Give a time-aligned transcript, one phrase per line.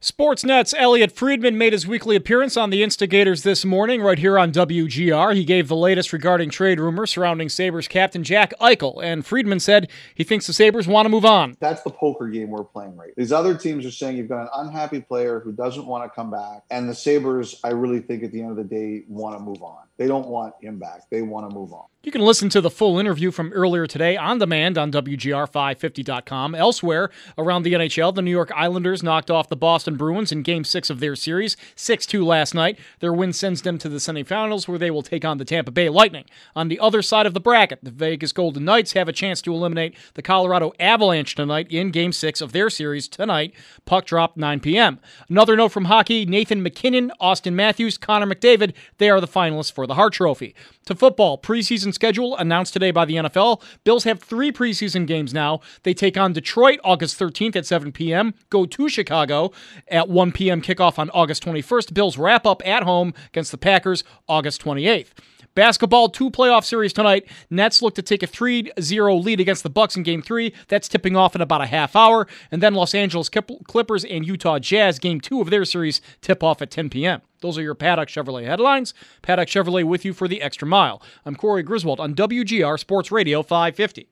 [0.00, 4.52] Sportsnet's Elliot Friedman made his weekly appearance on the Instigators this morning, right here on
[4.52, 5.34] WGR.
[5.34, 9.90] He gave the latest regarding trade rumors surrounding Sabres captain Jack Eichel, and Friedman said
[10.14, 11.56] he thinks the Sabres want to move on.
[11.58, 13.12] That's the poker game we're playing right.
[13.16, 16.30] These other teams are saying you've got an unhappy player who doesn't want to come
[16.30, 19.42] back, and the Sabres, I really think at the end of the day, want to
[19.42, 19.78] move on.
[19.96, 21.10] They don't want him back.
[21.10, 21.86] They want to move on.
[22.04, 26.54] You can listen to the full interview from earlier today on demand on WGR550.com.
[26.54, 30.64] Elsewhere around the NHL, the New York Islanders knocked off the Boston Bruins in Game
[30.64, 32.78] 6 of their series, 6 2 last night.
[33.00, 35.88] Their win sends them to the semifinals where they will take on the Tampa Bay
[35.88, 36.24] Lightning.
[36.54, 39.52] On the other side of the bracket, the Vegas Golden Knights have a chance to
[39.52, 43.54] eliminate the Colorado Avalanche tonight in Game 6 of their series tonight.
[43.84, 44.98] Puck drop 9 p.m.
[45.28, 49.86] Another note from hockey Nathan MacKinnon, Auston Matthews, Connor McDavid, they are the finalists for
[49.86, 50.54] the Hart Trophy.
[50.86, 53.62] To football, preseason schedule announced today by the NFL.
[53.84, 55.60] Bills have three preseason games now.
[55.82, 59.52] They take on Detroit August 13th at 7 p.m., go to Chicago
[59.88, 60.60] at 1 p.m.
[60.60, 61.94] kickoff on August 21st.
[61.94, 65.08] Bills wrap up at home against the Packers August 28th.
[65.54, 67.26] Basketball, two playoff series tonight.
[67.50, 70.54] Nets look to take a 3-0 lead against the Bucks in game 3.
[70.68, 72.28] That's tipping off in about a half hour.
[72.52, 76.62] And then Los Angeles Clippers and Utah Jazz game 2 of their series tip off
[76.62, 77.22] at 10 p.m.
[77.40, 78.94] Those are your Paddock Chevrolet headlines.
[79.20, 81.02] Paddock Chevrolet with you for the extra mile.
[81.26, 84.08] I'm Corey Griswold on WGR Sports Radio 550.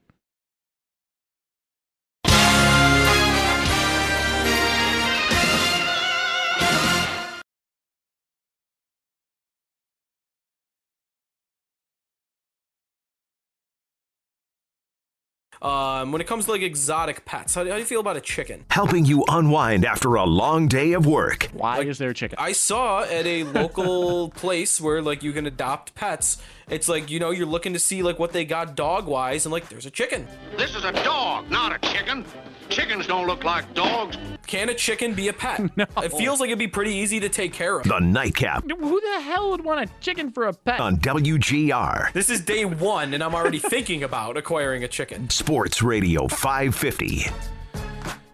[15.61, 18.17] Um, when it comes to like exotic pets, how do, how do you feel about
[18.17, 18.65] a chicken?
[18.69, 21.49] helping you unwind after a long day of work.
[21.53, 22.37] Why is there a chicken?
[22.39, 26.37] I saw at a local place where like you can adopt pets.
[26.69, 29.53] It's like you know you're looking to see like what they got dog wise, and
[29.53, 30.27] like there's a chicken.
[30.57, 32.25] This is a dog, not a chicken.
[32.67, 34.17] Chickens don't look like dogs.
[34.47, 35.61] Can a chicken be a pet?
[35.77, 35.85] no.
[36.03, 37.87] It feels like it'd be pretty easy to take care of.
[37.87, 40.81] The Nightcap Who the hell would want a chicken for a pet?
[40.81, 42.11] on WGR.
[42.11, 45.29] This is day one, and I'm already thinking about acquiring a chicken.
[45.29, 47.27] Sports Radio 550.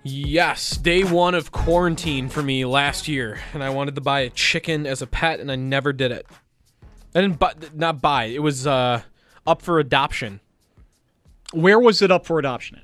[0.01, 4.29] Yes, day one of quarantine for me last year, and I wanted to buy a
[4.31, 6.25] chicken as a pet, and I never did it.
[7.15, 8.25] I didn't buy, not buy.
[8.25, 9.01] It was uh,
[9.45, 10.39] up for adoption.
[11.53, 12.77] Where was it up for adoption?
[12.77, 12.83] At?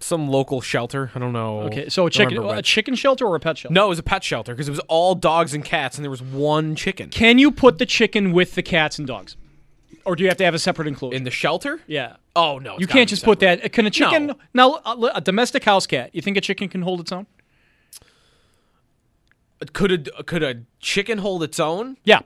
[0.00, 1.10] Some local shelter.
[1.14, 1.62] I don't know.
[1.62, 3.74] Okay, so a chicken, a chicken shelter or a pet shelter?
[3.74, 6.10] No, it was a pet shelter because it was all dogs and cats, and there
[6.10, 9.36] was one chicken Can you put the chicken with the cats and dogs,
[10.04, 11.16] or do you have to have a separate enclosure?
[11.16, 11.80] in the shelter.
[11.88, 12.14] yeah.
[12.36, 13.72] Oh no, You can't just put that.
[13.72, 14.36] Can a chicken No.
[14.54, 16.10] now a, a domestic house cat?
[16.12, 17.26] You think a chicken can hold its own?
[19.72, 21.96] Could a could a chicken hold its own?
[22.04, 22.20] Yeah,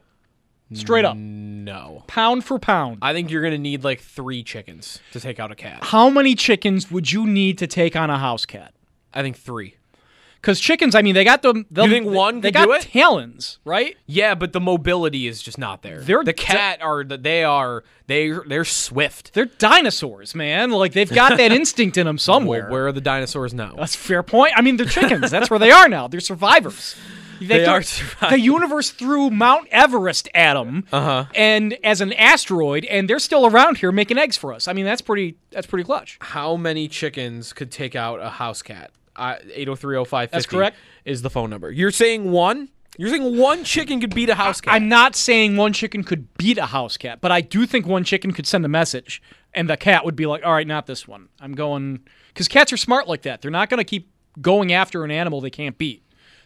[0.74, 2.04] straight up, No.
[2.06, 2.98] pound for pound.
[3.02, 5.80] I think you're gonna need like three chickens to take out a cat.
[5.84, 8.72] How many chickens would you need to take on a house cat?
[9.14, 9.76] I think three.
[10.40, 11.66] Because chickens, I mean, they got them.
[11.72, 12.82] You think one They could got do it?
[12.82, 13.94] talons, right?
[14.06, 16.00] Yeah, but the mobility is just not there.
[16.00, 19.34] They're- the cat are they are they they're swift.
[19.34, 20.70] They're dinosaurs, man.
[20.72, 22.62] Like they've got that instinct in them somewhere.
[22.62, 23.74] Well, where are the dinosaurs now?
[23.76, 24.54] That's a fair point.
[24.56, 25.30] I mean, they're chickens.
[25.30, 26.08] That's where they are now.
[26.08, 26.96] They're survivors.
[27.48, 28.30] They threw- are survivors.
[28.30, 31.26] The universe threw Mount Everest at them, uh-huh.
[31.34, 34.68] and as an asteroid, and they're still around here making eggs for us.
[34.68, 35.36] I mean, that's pretty.
[35.50, 36.18] That's pretty clutch.
[36.20, 38.90] How many chickens could take out a house cat?
[39.14, 40.76] Uh, 8030550 That's correct.
[41.04, 41.70] Is the phone number.
[41.70, 42.68] You're saying one?
[42.98, 44.74] You're saying one chicken could beat a house cat?
[44.74, 48.04] I'm not saying one chicken could beat a house cat, but I do think one
[48.04, 49.22] chicken could send a message,
[49.54, 51.28] and the cat would be like, "All right, not this one.
[51.40, 53.42] I'm going." Because cats are smart like that.
[53.42, 54.10] They're not going to keep
[54.40, 56.02] going after an animal they can't beat.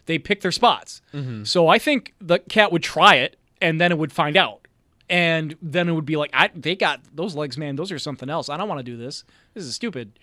[0.07, 1.01] They pick their spots.
[1.43, 4.67] So I think the cat would try it, and then it would find out,
[5.09, 7.75] and then it would be like, "I they got those legs, man.
[7.75, 8.49] Those are something else.
[8.49, 9.23] I don't want to do this.
[9.53, 10.17] This is stupid,"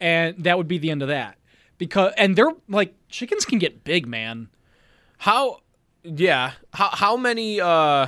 [0.00, 1.36] and that would be the end of that.
[1.78, 4.48] Because and they're like chickens can get big, man.
[5.18, 5.60] How?
[6.02, 6.52] Yeah.
[6.74, 8.06] How how many uh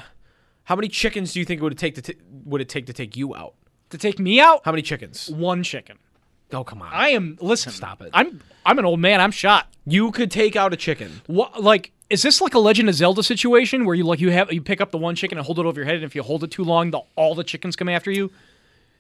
[0.65, 2.15] how many chickens do you think it would take to t-
[2.45, 3.55] would it take to take you out?
[3.91, 5.29] To take me out, How many chickens?
[5.31, 5.99] one chicken.
[6.53, 6.91] Oh come on.
[6.93, 7.73] I am listen.
[7.73, 8.11] Stop it.
[8.13, 9.21] I'm I'm an old man.
[9.21, 9.69] I'm shot.
[9.87, 11.23] you could take out a chicken.
[11.27, 14.53] What like is this like a Legend of Zelda situation where you like you have
[14.53, 16.23] you pick up the one chicken and hold it over your head, and if you
[16.23, 18.31] hold it too long, the, all the chickens come after you?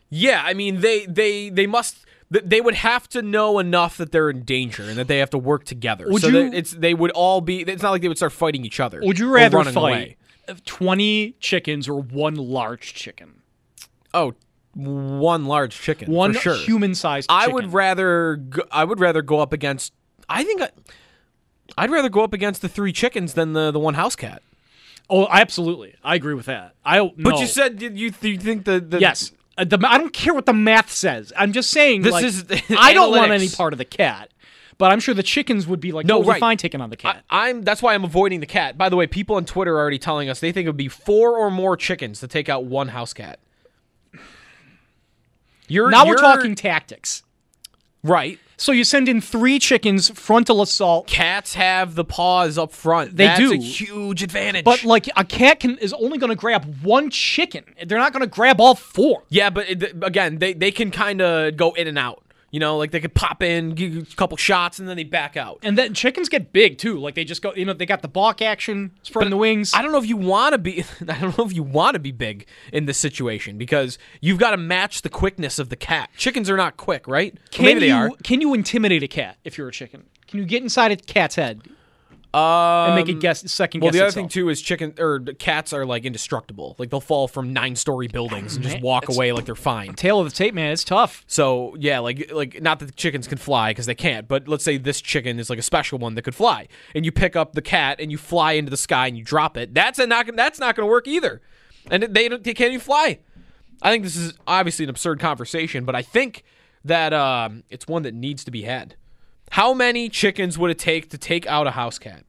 [0.09, 1.99] Yeah, I mean they they they must
[2.31, 5.39] they would have to know enough that they're in danger and that they have to
[5.39, 6.07] work together.
[6.09, 7.61] Would so you- that it's they would all be.
[7.61, 9.01] It's not like they would start fighting each other.
[9.03, 10.17] Would you rather fight away.
[10.65, 13.43] twenty chickens or one large chicken?
[14.15, 14.35] Oh,
[14.75, 16.11] one large chicken.
[16.11, 16.55] One sure.
[16.57, 17.27] human-sized.
[17.31, 17.55] I chicken.
[17.55, 18.37] would rather.
[18.37, 19.93] Go, I would rather go up against.
[20.29, 20.63] I think.
[20.63, 20.71] I,
[21.77, 24.43] I'd rather go up against the three chickens than the the one house cat.
[25.11, 25.95] Oh, absolutely.
[26.03, 26.75] I agree with that.
[26.85, 27.01] I.
[27.01, 27.41] But no.
[27.41, 29.33] you said you you, th- you think the, the yes.
[29.59, 31.33] Uh, the, I don't care what the math says.
[31.37, 32.03] I'm just saying.
[32.03, 32.45] This like, is
[32.79, 34.31] I don't want any part of the cat.
[34.79, 36.41] But I'm sure the chickens would be like No, totally right.
[36.41, 37.23] fine taking on the cat.
[37.31, 38.77] I, I'm that's why I'm avoiding the cat.
[38.77, 40.89] By the way, people on Twitter are already telling us they think it would be
[40.89, 43.39] four or more chickens to take out one house cat.
[45.69, 47.23] You're now we're you're- talking tactics.
[48.03, 48.39] right.
[48.59, 51.09] So you send in three chickens, frontal assault.
[51.09, 53.17] Cats have the paws up front.
[53.17, 53.53] They That's do.
[53.55, 54.65] a huge advantage.
[54.65, 57.65] But like a cat can is only going to grab one chicken.
[57.85, 59.25] They're not going to grab all four.
[59.31, 62.23] yeah, but it, again, they they can kind of go in and out.
[62.53, 65.37] You know, like they could pop in, give a couple shots, and then they back
[65.37, 65.59] out.
[65.63, 66.99] And then chickens get big too.
[66.99, 69.73] Like they just go, you know, they got the balk action, spreading the wings.
[69.75, 70.85] I don't know if you want to be.
[71.09, 74.51] I don't know if you want to be big in this situation because you've got
[74.51, 76.11] to match the quickness of the cat.
[76.17, 77.37] Chickens are not quick, right?
[77.51, 78.11] Can maybe they are.
[78.23, 80.05] can you intimidate a cat if you're a chicken?
[80.29, 81.63] Can you get inside a cat's head
[82.35, 84.23] Um, and make it guess second Well, guess the other itself?
[84.23, 86.77] thing too is chicken or cats are like indestructible.
[86.79, 89.93] Like they'll fall from nine-story buildings and just walk away like they're fine.
[89.95, 90.73] Tail of the tape, man.
[90.73, 91.25] It's tough.
[91.27, 94.65] So yeah, like like not that the chickens can fly because they can't, but let's
[94.65, 97.53] say this chicken is like a special one that could fly, and you pick up
[97.53, 99.75] the cat and you fly into the sky and you drop it.
[99.75, 101.43] That's a not that's not going to work either,
[101.91, 103.19] and they don't they can't even fly.
[103.83, 106.45] I think this is obviously an absurd conversation, but I think
[106.85, 108.97] that um, it's one that needs to be had.
[109.53, 112.25] How many chickens would it take to take out a house cat?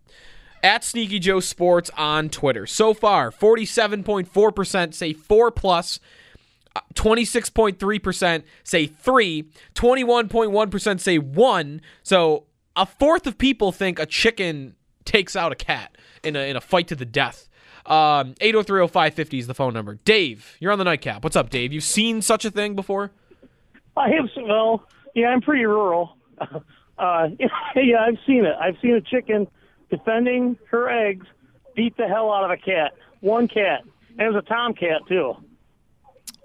[0.62, 2.68] At Sneaky Joe Sports on Twitter.
[2.68, 6.02] So far, 47.4% say 4 plus,
[6.96, 9.44] 26.3% say 3,
[9.74, 11.82] 21.1% say 1.
[12.04, 12.44] So
[12.76, 16.62] a fourth of people think a chicken takes out a cat in a, in a
[16.62, 17.48] fight to the death.
[17.86, 19.96] Um, 8030550 is the phone number.
[20.04, 21.24] Dave, you're on the nightcap.
[21.24, 21.72] What's up, Dave?
[21.72, 23.12] You've seen such a thing before?
[23.96, 24.84] I have well,
[25.16, 26.18] yeah, I'm pretty rural.
[26.98, 27.30] Uh,
[27.76, 28.56] yeah, I've seen it.
[28.60, 29.48] I've seen a chicken
[29.90, 31.26] defending her eggs
[31.76, 32.94] beat the hell out of a cat.
[33.22, 33.82] One cat.
[34.18, 35.36] And it was a tomcat too.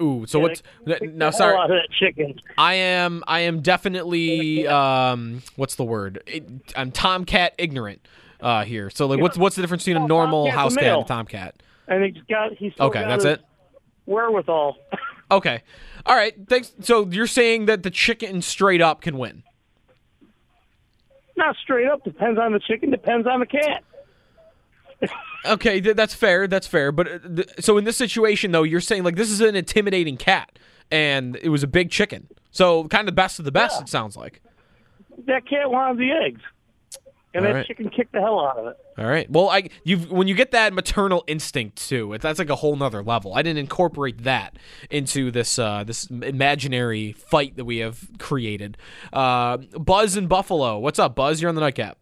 [0.01, 0.63] Ooh, so what's
[1.03, 1.31] now?
[1.31, 2.41] Sorry, out of that chicken.
[2.57, 6.23] I am I am definitely um what's the word?
[6.27, 6.45] It,
[6.77, 8.07] I'm tomcat ignorant
[8.41, 8.91] uh here.
[8.91, 11.09] So like what's what's the difference between a normal tomcat's a house cat and a
[11.09, 11.63] tomcat?
[11.89, 13.41] And he's got he still Okay, got that's it.
[14.07, 14.77] Wherewithal.
[15.31, 15.63] Okay.
[16.07, 16.35] All right.
[16.49, 16.73] Thanks.
[16.81, 19.43] So you're saying that the chicken straight up can win.
[21.39, 22.03] Not straight up.
[22.03, 22.91] Depends on the chicken.
[22.91, 23.85] Depends on the cat.
[25.47, 26.49] Okay, th- that's fair.
[26.49, 26.91] That's fair.
[26.91, 30.17] But uh, th- so in this situation though, you're saying like this is an intimidating
[30.17, 30.59] cat
[30.91, 32.27] and it was a big chicken.
[32.51, 34.43] So kind of the best of the best it sounds like.
[35.27, 36.41] That cat wanted the eggs.
[37.35, 37.67] And All that right.
[37.67, 38.77] chicken kicked the hell out of it.
[38.97, 39.31] All right.
[39.31, 42.75] Well, I you when you get that maternal instinct too, it, that's like a whole
[42.75, 43.35] nother level.
[43.35, 44.57] I didn't incorporate that
[44.89, 48.79] into this uh, this imaginary fight that we have created.
[49.13, 51.43] Uh, Buzz in Buffalo, what's up, Buzz?
[51.43, 51.99] You're on the nightcap.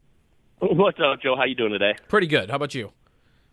[0.58, 1.37] What's up, Joe?
[1.37, 1.96] How you doing today?
[2.08, 2.49] Pretty good.
[2.49, 2.90] How about you?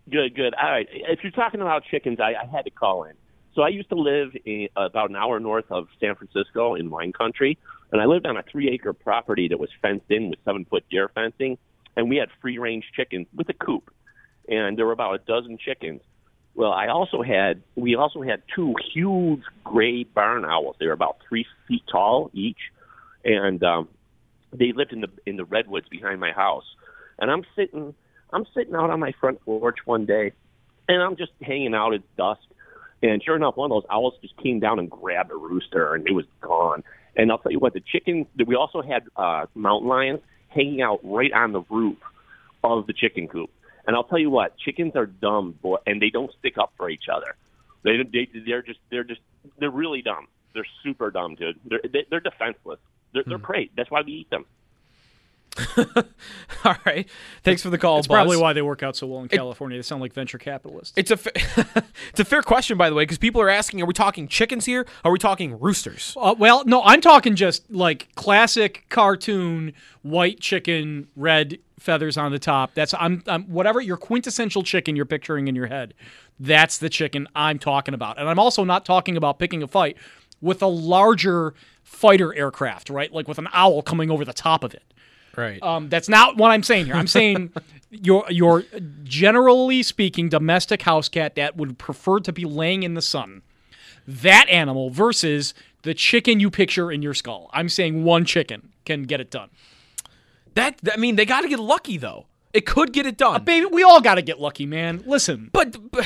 [0.10, 0.54] Good, good.
[0.54, 0.88] All right.
[0.90, 3.14] If you're talking about chickens, I, I had to call in.
[3.56, 7.12] So I used to live in, about an hour north of San Francisco in wine
[7.12, 7.58] country,
[7.94, 11.60] and I lived on a three-acre property that was fenced in with seven-foot deer fencing,
[11.96, 13.94] and we had free-range chickens with a coop,
[14.50, 16.02] and there were about a dozen chickens.
[16.56, 20.76] Well, I also had we also had two huge gray barn owls.
[20.80, 22.58] They were about three feet tall each,
[23.24, 23.88] and um,
[24.52, 26.66] they lived in the in the redwoods behind my house.
[27.20, 27.94] And I'm sitting
[28.32, 30.34] I'm sitting out on my front porch one day,
[30.88, 31.94] and I'm just hanging out.
[31.94, 32.42] It's dusk,
[33.02, 36.08] and sure enough, one of those owls just came down and grabbed a rooster, and
[36.08, 36.84] it was gone.
[37.16, 38.28] And I'll tell you what, the chickens.
[38.46, 41.98] We also had uh, mountain lions hanging out right on the roof
[42.64, 43.50] of the chicken coop.
[43.86, 46.90] And I'll tell you what, chickens are dumb, boy, and they don't stick up for
[46.90, 47.36] each other.
[47.84, 49.20] They, they they're just they're just
[49.60, 50.28] they're really dumb.
[50.54, 51.60] They're super dumb, dude.
[51.66, 52.80] They're they- they're defenseless.
[53.14, 53.70] They're, they're prey.
[53.76, 54.46] That's why we eat them.
[56.66, 57.08] All right.
[57.44, 58.16] Thanks for the call, That's Buzz.
[58.16, 59.78] probably why they work out so well in California.
[59.78, 60.94] They sound like venture capitalists.
[60.96, 61.32] It's a fa-
[62.10, 64.66] it's a fair question, by the way, because people are asking: Are we talking chickens
[64.66, 64.86] here?
[65.04, 66.16] Are we talking roosters?
[66.20, 72.40] Uh, well, no, I'm talking just like classic cartoon white chicken, red feathers on the
[72.40, 72.74] top.
[72.74, 75.94] That's I'm, I'm whatever your quintessential chicken you're picturing in your head.
[76.40, 78.18] That's the chicken I'm talking about.
[78.20, 79.98] And I'm also not talking about picking a fight
[80.42, 81.54] with a larger
[81.84, 83.12] fighter aircraft, right?
[83.12, 84.84] Like with an owl coming over the top of it.
[85.36, 85.62] Right.
[85.64, 86.96] Um, that's not what I'm saying here.
[86.96, 87.52] I'm saying
[87.90, 88.64] your your
[89.04, 93.42] generally speaking domestic house cat that would prefer to be laying in the sun.
[94.08, 97.50] That animal versus the chicken you picture in your skull.
[97.54, 99.50] I'm saying one chicken can get it done.
[100.56, 102.26] that I mean, they got to get lucky though.
[102.54, 103.44] It could get it done.
[103.44, 105.04] Baby, we all got to get lucky, man.
[105.08, 106.06] Listen, But, but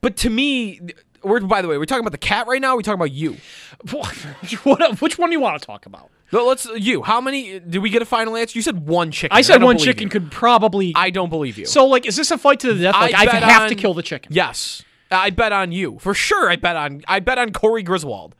[0.00, 0.80] but to me,
[1.22, 2.68] we're by the way, we're talking about the cat right now.
[2.68, 3.36] Or are we talking about you.
[4.64, 6.10] what, which one do you want to talk about?
[6.32, 7.02] No, let's you.
[7.02, 8.58] How many did we get a final answer?
[8.58, 9.36] You said one chicken.
[9.36, 10.10] I said don't one chicken you.
[10.10, 10.92] could probably.
[10.96, 11.66] I don't believe you.
[11.66, 12.94] so, like, is this a fight to the death?
[12.94, 14.32] Like, I, bet have to kill the chicken.
[14.32, 16.50] Yes, I bet on you for sure.
[16.50, 18.34] I bet on I bet on Corey Griswold.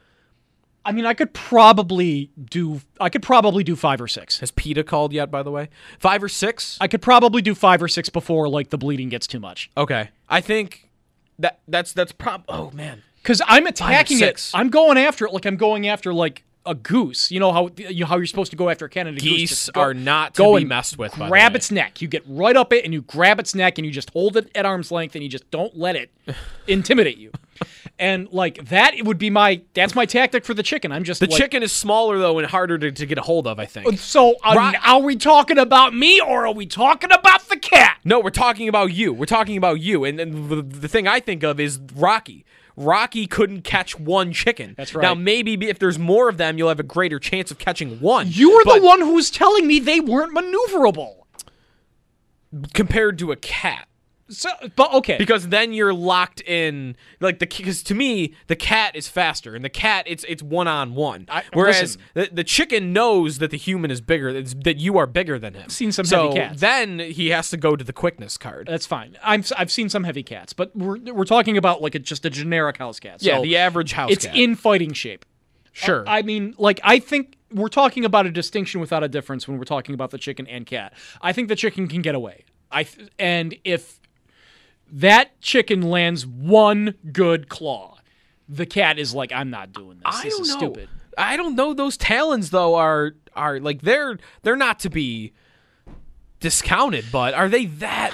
[0.86, 2.80] I mean, I could probably do.
[3.00, 4.40] I could probably do five or six.
[4.40, 5.70] Has PETA called yet, by the way?
[5.98, 6.76] Five or six?
[6.80, 9.70] I could probably do five or six before like the bleeding gets too much.
[9.76, 10.10] Okay.
[10.28, 10.90] I think
[11.38, 12.44] that that's that's prob.
[12.48, 13.02] Oh man.
[13.16, 14.50] Because I'm attacking it.
[14.52, 17.30] I'm going after it like I'm going after like a goose.
[17.30, 19.22] You know how you know how you're supposed to go after a Canada goose.
[19.24, 21.12] Geese Just go- are not to go be and messed with.
[21.14, 22.00] Grab its neck.
[22.00, 24.50] You get right up it and you grab its neck and you just hold it
[24.54, 26.10] at arm's length and you just don't let it
[26.66, 27.30] intimidate you.
[27.98, 30.90] And like that, it would be my that's my tactic for the chicken.
[30.90, 33.46] I'm just The like, chicken is smaller though and harder to, to get a hold
[33.46, 33.58] of.
[33.60, 33.98] I think.
[33.98, 34.76] So uh, Right.
[34.84, 37.98] are we talking about me or are we talking about the cat?
[38.04, 39.12] No, we're talking about you.
[39.12, 40.04] We're talking about you.
[40.04, 42.44] And, and the, the thing I think of is Rocky.
[42.76, 44.74] Rocky couldn't catch one chicken.
[44.76, 45.02] That's right.
[45.02, 48.26] Now maybe if there's more of them, you'll have a greater chance of catching one.
[48.30, 51.14] You were But the one who was telling me they weren't maneuverable.
[52.72, 53.88] compared to a cat.
[54.28, 58.96] So, but okay, because then you're locked in like the because to me the cat
[58.96, 63.36] is faster and the cat it's it's one on one whereas the, the chicken knows
[63.38, 66.38] that the human is bigger that you are bigger than him seen some so heavy
[66.38, 66.60] cats.
[66.60, 69.16] then he has to go to the quickness card That's fine.
[69.22, 72.30] I'm, I've seen some heavy cats, but we're, we're talking about like a, just a
[72.30, 73.22] generic house cat.
[73.22, 74.34] yeah the average house it's cat.
[74.34, 75.26] in fighting shape.
[75.72, 79.58] sure I mean, like I think we're talking about a distinction without a difference when
[79.58, 80.94] we're talking about the chicken and cat.
[81.20, 82.44] I think the chicken can get away.
[82.70, 84.00] I th- and if
[84.94, 87.98] that chicken lands one good claw,
[88.48, 90.02] the cat is like, I'm not doing this.
[90.04, 90.88] I this don't is know stupid.
[91.16, 95.32] I don't know those talons though are are like they're they're not to be
[96.40, 98.12] discounted but are they that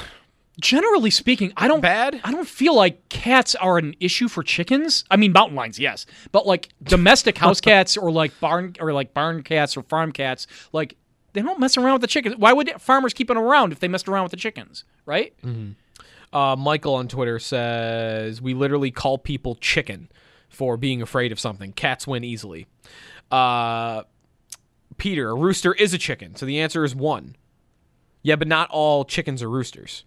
[0.60, 2.20] Generally speaking, I don't Bad?
[2.22, 5.04] I don't feel like cats are an issue for chickens.
[5.10, 9.14] I mean, mountain lions, yes, but like domestic house cats or like barn or like
[9.14, 10.96] barn cats or farm cats, like
[11.32, 12.36] they don't mess around with the chickens.
[12.36, 15.32] Why would farmers keep them around if they messed around with the chickens, right?
[15.42, 15.72] Mm-hmm.
[16.32, 20.08] Uh, Michael on Twitter says we literally call people chicken
[20.48, 21.72] for being afraid of something.
[21.72, 22.66] Cats win easily.
[23.30, 24.02] Uh,
[24.96, 27.36] Peter, a rooster is a chicken, so the answer is one.
[28.22, 30.04] Yeah, but not all chickens are roosters.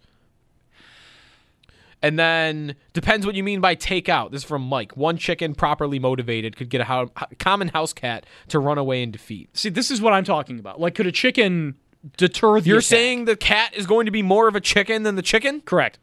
[2.00, 4.30] And then depends what you mean by take out.
[4.30, 4.94] This is from Mike.
[4.96, 9.10] One chicken properly motivated could get a hou- common house cat to run away and
[9.10, 9.48] defeat.
[9.56, 10.78] See, this is what I'm talking about.
[10.78, 11.76] Like, could a chicken
[12.18, 12.84] deter the You're attack?
[12.88, 15.62] saying the cat is going to be more of a chicken than the chicken?
[15.62, 15.98] correct?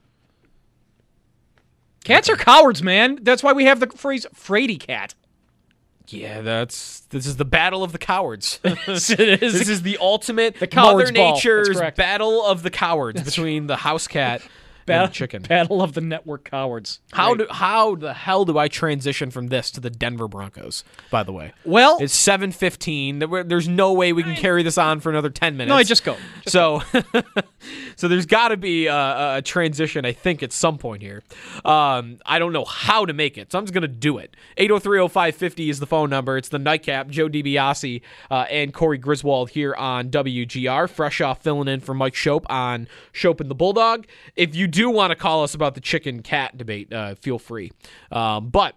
[2.04, 3.20] Cats are cowards, man.
[3.22, 5.14] That's why we have the phrase "fraidy cat."
[6.08, 8.60] Yeah, that's this is the battle of the cowards.
[8.86, 11.34] This is the ultimate The Mother ball.
[11.34, 14.42] Nature's battle of the cowards between the house cat
[14.86, 15.42] battle, chicken.
[15.44, 17.00] battle of the network cowards.
[17.14, 17.48] How Great.
[17.48, 20.84] do how the hell do I transition from this to the Denver Broncos?
[21.10, 23.20] By the way, well, it's seven fifteen.
[23.20, 25.70] There's no way we can carry this on for another ten minutes.
[25.70, 26.18] no, I just go.
[26.48, 26.82] so,
[27.96, 31.24] so there's got to be a, a transition, I think, at some point here.
[31.66, 34.36] Um, I don't know how to make it, so I'm just gonna do it.
[34.58, 36.38] 8030550 is the phone number.
[36.38, 37.10] It's the nightcap.
[37.10, 42.14] Joe DiBiase uh, and Corey Griswold here on WGR, fresh off filling in for Mike
[42.14, 44.08] Schopp on Schopp and the Bulldog.
[44.36, 47.72] If you do want to call us about the chicken cat debate, uh, feel free.
[48.12, 48.76] Um, but.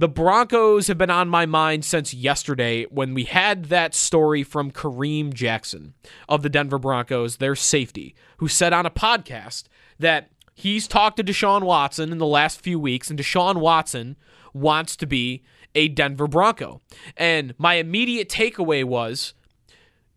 [0.00, 4.70] The Broncos have been on my mind since yesterday when we had that story from
[4.70, 5.94] Kareem Jackson
[6.28, 9.64] of the Denver Broncos, their safety, who said on a podcast
[9.98, 14.16] that he's talked to Deshaun Watson in the last few weeks, and Deshaun Watson
[14.52, 15.42] wants to be
[15.74, 16.80] a Denver Bronco.
[17.16, 19.34] And my immediate takeaway was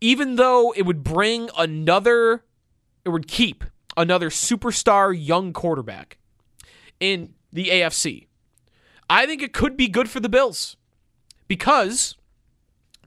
[0.02, 2.44] even though it would bring another,
[3.06, 3.64] it would keep
[3.98, 6.18] another superstar young quarterback
[7.00, 8.28] in the AFC.
[9.10, 10.78] I think it could be good for the Bills
[11.48, 12.16] because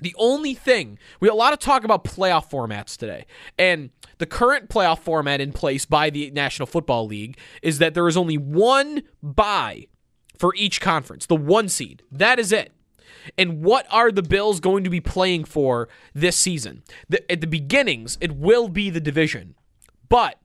[0.00, 3.26] the only thing we a lot of talk about playoff formats today,
[3.58, 8.06] and the current playoff format in place by the National Football League is that there
[8.06, 9.86] is only one bye
[10.38, 12.02] for each conference, the one seed.
[12.12, 12.72] That is it.
[13.38, 16.82] And what are the Bills going to be playing for this season?
[17.08, 19.54] The, at the beginnings, it will be the division,
[20.08, 20.38] but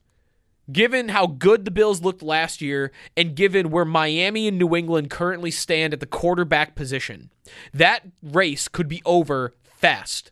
[0.72, 5.10] given how good the Bills looked last year and given where Miami and New England
[5.10, 7.30] currently stand at the quarterback position,
[7.74, 10.32] that race could be over fast.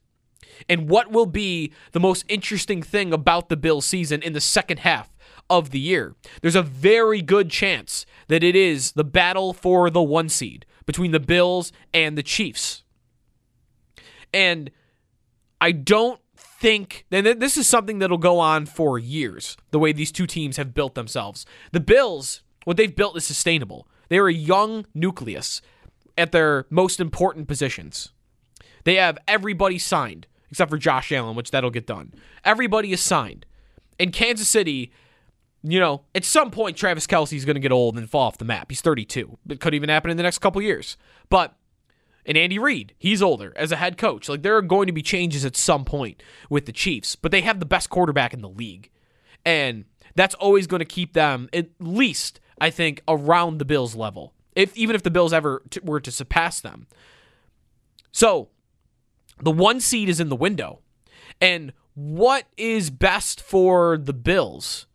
[0.67, 4.79] And what will be the most interesting thing about the Bills season in the second
[4.79, 5.15] half
[5.49, 6.15] of the year?
[6.41, 11.11] There's a very good chance that it is the battle for the one seed between
[11.11, 12.83] the Bills and the Chiefs.
[14.33, 14.71] And
[15.61, 16.19] I don't
[16.59, 20.57] think and this is something that'll go on for years the way these two teams
[20.57, 21.45] have built themselves.
[21.71, 23.87] The bills what they've built is sustainable.
[24.09, 25.61] They're a young nucleus
[26.17, 28.11] at their most important positions.
[28.85, 32.13] They have everybody signed except for josh allen which that'll get done.
[32.43, 33.45] Everybody is signed.
[33.99, 34.91] In kansas city
[35.63, 38.45] you know at some point travis kelce's going to get old and fall off the
[38.45, 38.71] map.
[38.71, 40.97] He's 32 it could even happen in the next couple years.
[41.29, 41.55] But
[42.27, 44.27] And Andy Reid, he's older as a head coach.
[44.27, 47.41] Like there are going to be changes at some point with the Chiefs, but they
[47.41, 48.91] have the best quarterback in the league.
[49.45, 54.33] And that's always going to keep them at least, I think, around the Bills level.
[54.55, 56.87] If even if the Bills ever t- were to surpass them.
[58.11, 58.49] So,
[59.41, 60.79] the one seed is in the window.
[61.39, 64.87] And what is best for the Bills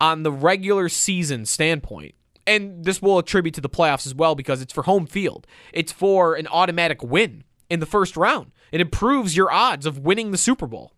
[0.00, 2.14] on the regular season standpoint?
[2.46, 5.46] And this will attribute to the playoffs as well because it's for home field.
[5.72, 8.52] It's for an automatic win in the first round.
[8.72, 10.92] It improves your odds of winning the Super Bowl.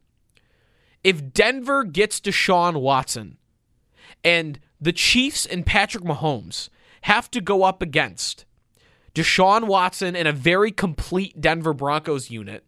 [1.03, 3.37] If Denver gets Deshaun Watson
[4.23, 6.71] and the Chiefs and Patrick Mahomes
[7.03, 8.47] have to go up against
[9.15, 12.65] Deshaun Watson and a very complete Denver Broncos unit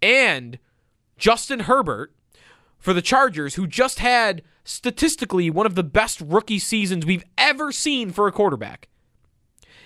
[0.00, 0.58] and
[1.18, 2.14] Justin Herbert
[2.78, 7.72] for the Chargers, who just had statistically one of the best rookie seasons we've ever
[7.72, 8.88] seen for a quarterback.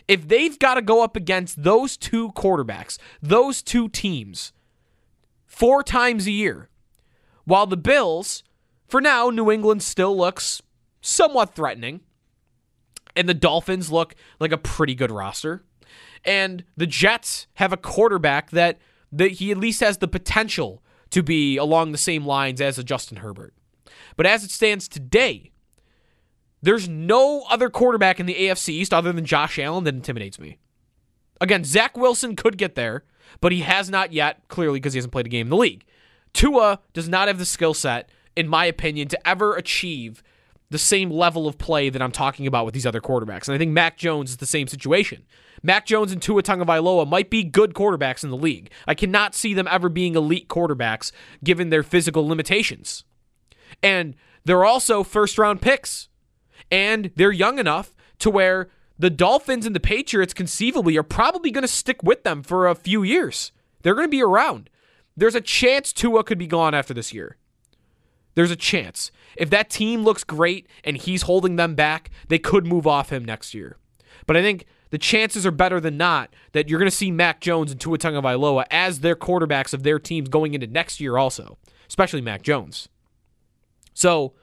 [0.09, 4.53] If they've got to go up against those two quarterbacks, those two teams,
[5.47, 6.69] four times a year,
[7.45, 8.43] while the Bills,
[8.89, 10.63] for now, New England still looks
[11.01, 12.01] somewhat threatening,
[13.15, 15.63] and the Dolphins look like a pretty good roster,
[16.25, 18.79] and the Jets have a quarterback that,
[19.13, 22.85] that he at least has the potential to be along the same lines as a
[22.85, 23.55] Justin Herbert.
[24.17, 25.53] But as it stands today,
[26.63, 30.59] there's no other quarterback in the AFC East other than Josh Allen that intimidates me.
[31.41, 33.05] Again, Zach Wilson could get there,
[33.41, 35.85] but he has not yet, clearly because he hasn't played a game in the league.
[36.33, 40.23] Tua does not have the skill set, in my opinion, to ever achieve
[40.69, 43.49] the same level of play that I'm talking about with these other quarterbacks.
[43.49, 45.25] And I think Mac Jones is the same situation.
[45.63, 48.71] Mac Jones and Tua Tagovailoa might be good quarterbacks in the league.
[48.87, 51.11] I cannot see them ever being elite quarterbacks
[51.43, 53.05] given their physical limitations.
[53.83, 56.09] And they're also first round picks.
[56.71, 61.63] And they're young enough to where the Dolphins and the Patriots conceivably are probably going
[61.63, 63.51] to stick with them for a few years.
[63.83, 64.69] They're going to be around.
[65.17, 67.37] There's a chance Tua could be gone after this year.
[68.35, 69.11] There's a chance.
[69.37, 73.25] If that team looks great and he's holding them back, they could move off him
[73.25, 73.79] next year.
[74.27, 77.41] But I think the chances are better than not that you're going to see Mac
[77.41, 81.57] Jones and Tua Tagovailoa as their quarterbacks of their teams going into next year also,
[81.89, 82.90] especially Mac Jones.
[83.95, 84.35] So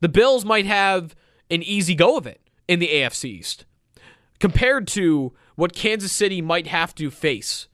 [0.00, 1.14] the Bills might have
[1.50, 3.64] an easy go of it in the AFC East
[4.40, 7.68] compared to what Kansas City might have to face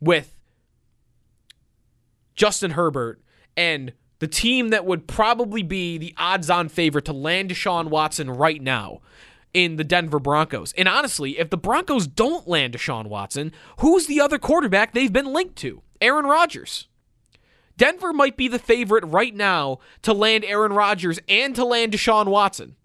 [0.00, 0.34] with
[2.34, 3.20] Justin Herbert
[3.56, 8.30] and the team that would probably be the odds on favorite to land Deshaun Watson
[8.30, 9.00] right now
[9.54, 10.72] in the Denver Broncos.
[10.74, 15.32] And honestly, if the Broncos don't land Deshaun Watson, who's the other quarterback they've been
[15.32, 15.82] linked to?
[16.00, 16.86] Aaron Rodgers.
[17.78, 22.26] Denver might be the favorite right now to land Aaron Rodgers and to land Deshaun
[22.26, 22.76] Watson.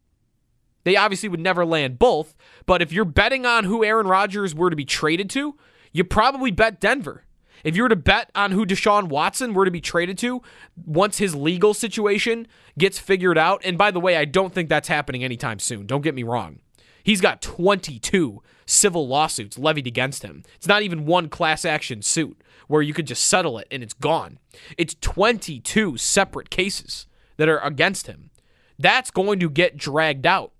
[0.83, 4.69] They obviously would never land both, but if you're betting on who Aaron Rodgers were
[4.69, 5.57] to be traded to,
[5.91, 7.25] you probably bet Denver.
[7.63, 10.41] If you were to bet on who Deshaun Watson were to be traded to
[10.85, 14.89] once his legal situation gets figured out, and by the way, I don't think that's
[14.89, 15.87] happening anytime soon.
[15.87, 16.59] Don't get me wrong.
[17.03, 20.43] He's got 22 civil lawsuits levied against him.
[20.55, 23.93] It's not even one class action suit where you could just settle it and it's
[23.93, 24.39] gone.
[24.77, 28.29] It's 22 separate cases that are against him.
[28.77, 30.51] That's going to get dragged out.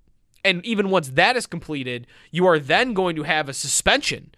[0.45, 4.33] And even once that is completed, you are then going to have a suspension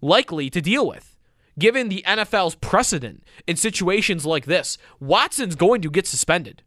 [0.00, 1.14] likely to deal with
[1.58, 6.62] given the NFL's precedent in situations like this, Watson's going to get suspended.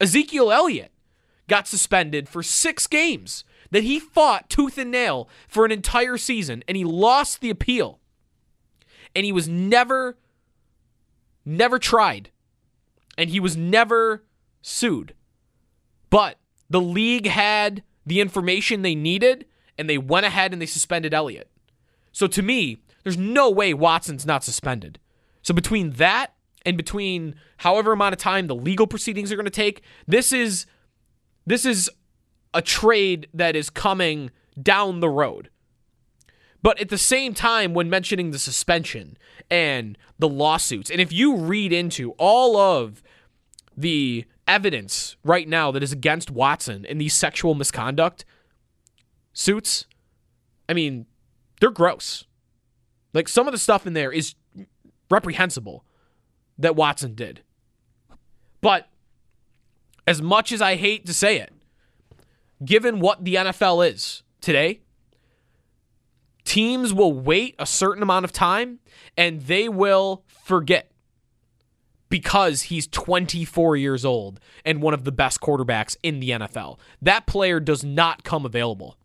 [0.00, 0.92] Ezekiel Elliott
[1.48, 6.62] got suspended for six games that he fought tooth and nail for an entire season,
[6.66, 8.00] and he lost the appeal.
[9.14, 10.18] And he was never,
[11.44, 12.30] never tried.
[13.16, 14.24] And he was never
[14.62, 15.14] sued.
[16.10, 19.46] But the league had the information they needed,
[19.78, 21.50] and they went ahead and they suspended Elliott.
[22.12, 24.98] So to me, there's no way Watson's not suspended.
[25.42, 29.50] So between that and between however amount of time the legal proceedings are going to
[29.50, 30.66] take, this is
[31.46, 31.90] this is
[32.54, 35.50] a trade that is coming down the road.
[36.64, 39.18] But at the same time, when mentioning the suspension
[39.50, 43.02] and the lawsuits, and if you read into all of
[43.76, 48.24] the evidence right now that is against Watson in these sexual misconduct
[49.34, 49.84] suits,
[50.66, 51.04] I mean,
[51.60, 52.24] they're gross.
[53.12, 54.34] Like some of the stuff in there is
[55.10, 55.84] reprehensible
[56.56, 57.42] that Watson did.
[58.62, 58.88] But
[60.06, 61.52] as much as I hate to say it,
[62.64, 64.80] given what the NFL is today,
[66.44, 68.80] teams will wait a certain amount of time
[69.16, 70.90] and they will forget
[72.08, 76.78] because he's 24 years old and one of the best quarterbacks in the NFL.
[77.02, 78.96] That player does not come available.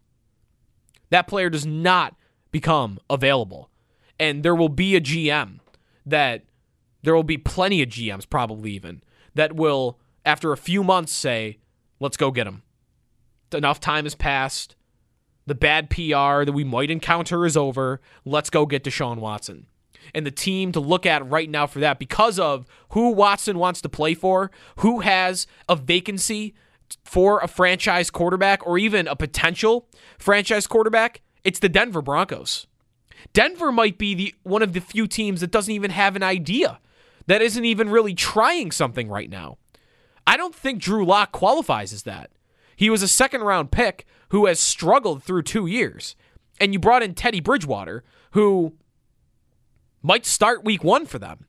[1.10, 2.16] That player does not
[2.52, 3.70] become available.
[4.20, 5.60] And there will be a GM
[6.06, 6.44] that
[7.02, 9.02] there will be plenty of GMs, probably even,
[9.34, 11.58] that will, after a few months, say,
[12.00, 12.64] let's go get him.
[13.52, 14.76] Enough time has passed.
[15.50, 18.02] The bad PR that we might encounter is over.
[18.24, 19.66] Let's go get Deshaun Watson.
[20.14, 23.82] And the team to look at right now for that, because of who Watson wants
[23.82, 26.54] to play for, who has a vacancy
[27.04, 32.68] for a franchise quarterback or even a potential franchise quarterback, it's the Denver Broncos.
[33.34, 36.80] Denver might be the one of the few teams that doesn't even have an idea,
[37.26, 39.58] that isn't even really trying something right now.
[40.28, 42.30] I don't think Drew Lock qualifies as that.
[42.80, 46.16] He was a second round pick who has struggled through two years.
[46.62, 48.74] And you brought in Teddy Bridgewater, who
[50.02, 51.46] might start week one for them.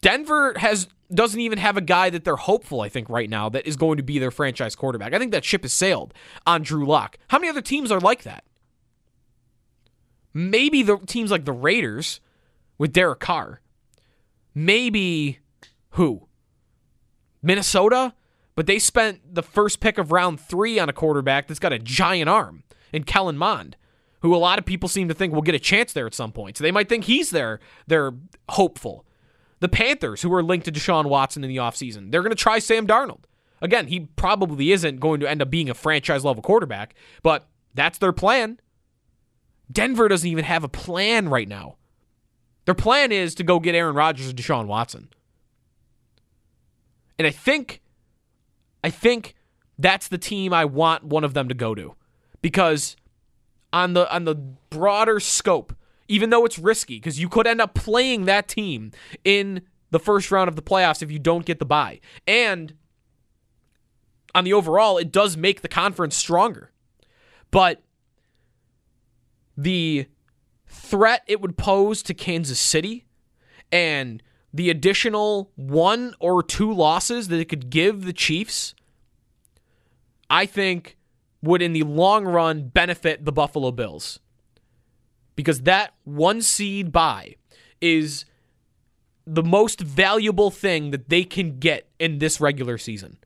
[0.00, 3.64] Denver has doesn't even have a guy that they're hopeful, I think, right now that
[3.64, 5.14] is going to be their franchise quarterback.
[5.14, 6.12] I think that ship has sailed
[6.44, 7.16] on Drew Lock.
[7.28, 8.42] How many other teams are like that?
[10.34, 12.20] Maybe the teams like the Raiders
[12.78, 13.60] with Derek Carr.
[14.56, 15.38] Maybe
[15.90, 16.26] who?
[17.42, 18.14] Minnesota?
[18.54, 21.78] But they spent the first pick of round three on a quarterback that's got a
[21.78, 23.76] giant arm in Kellen Mond,
[24.20, 26.32] who a lot of people seem to think will get a chance there at some
[26.32, 26.58] point.
[26.58, 28.12] So they might think he's their, their
[28.50, 29.06] hopeful.
[29.60, 32.58] The Panthers, who are linked to Deshaun Watson in the offseason, they're going to try
[32.58, 33.24] Sam Darnold.
[33.60, 37.98] Again, he probably isn't going to end up being a franchise level quarterback, but that's
[37.98, 38.58] their plan.
[39.70, 41.76] Denver doesn't even have a plan right now.
[42.64, 45.08] Their plan is to go get Aaron Rodgers and Deshaun Watson.
[47.18, 47.81] And I think
[48.82, 49.34] I think
[49.78, 51.94] that's the team I want one of them to go to.
[52.40, 52.96] Because
[53.72, 55.74] on the on the broader scope,
[56.08, 58.92] even though it's risky, because you could end up playing that team
[59.24, 62.00] in the first round of the playoffs if you don't get the bye.
[62.26, 62.74] And
[64.34, 66.70] on the overall, it does make the conference stronger.
[67.50, 67.82] But
[69.56, 70.06] the
[70.66, 73.04] threat it would pose to Kansas City
[73.70, 78.74] and the additional one or two losses that it could give the Chiefs,
[80.28, 80.96] I think
[81.42, 84.20] would in the long run benefit the Buffalo Bills.
[85.34, 87.36] Because that one seed bye
[87.80, 88.24] is
[89.26, 93.16] the most valuable thing that they can get in this regular season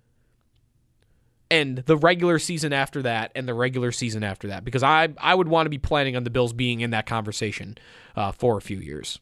[1.51, 5.35] and the regular season after that and the regular season after that because I I
[5.35, 7.79] would want to be planning on the Bills being in that conversation
[8.15, 9.21] uh, for a few years.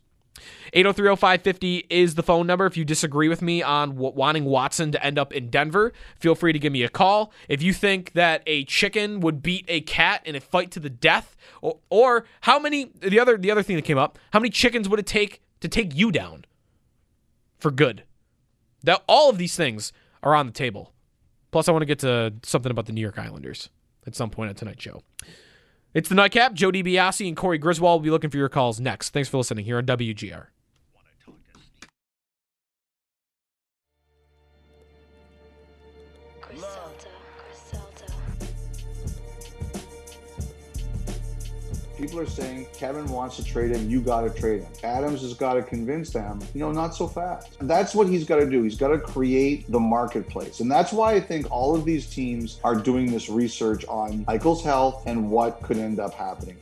[0.72, 2.66] 8030550 is the phone number.
[2.66, 6.52] If you disagree with me on wanting Watson to end up in Denver, feel free
[6.52, 7.32] to give me a call.
[7.48, 10.90] If you think that a chicken would beat a cat in a fight to the
[10.90, 14.50] death, or, or how many the other the other thing that came up, how many
[14.50, 16.44] chickens would it take to take you down
[17.58, 18.04] for good?
[18.82, 19.92] That all of these things
[20.22, 20.92] are on the table.
[21.52, 23.70] Plus, I want to get to something about the New York Islanders
[24.06, 25.02] at some point on tonight's show.
[25.94, 26.54] It's the Nightcap.
[26.54, 29.10] Joe DiBiase and Corey Griswold will be looking for your calls next.
[29.10, 30.46] Thanks for listening here on WGR.
[42.04, 43.88] People are saying Kevyn wants to trade him.
[43.88, 44.70] You got to trade him.
[44.82, 46.38] Adams has got to convince them.
[46.52, 47.56] You know, not so fast.
[47.62, 48.62] That's what he's got to do.
[48.62, 52.60] He's got to create the marketplace, and that's why I think all of these teams
[52.62, 56.58] are doing this research on Michael's health and what could end up happening.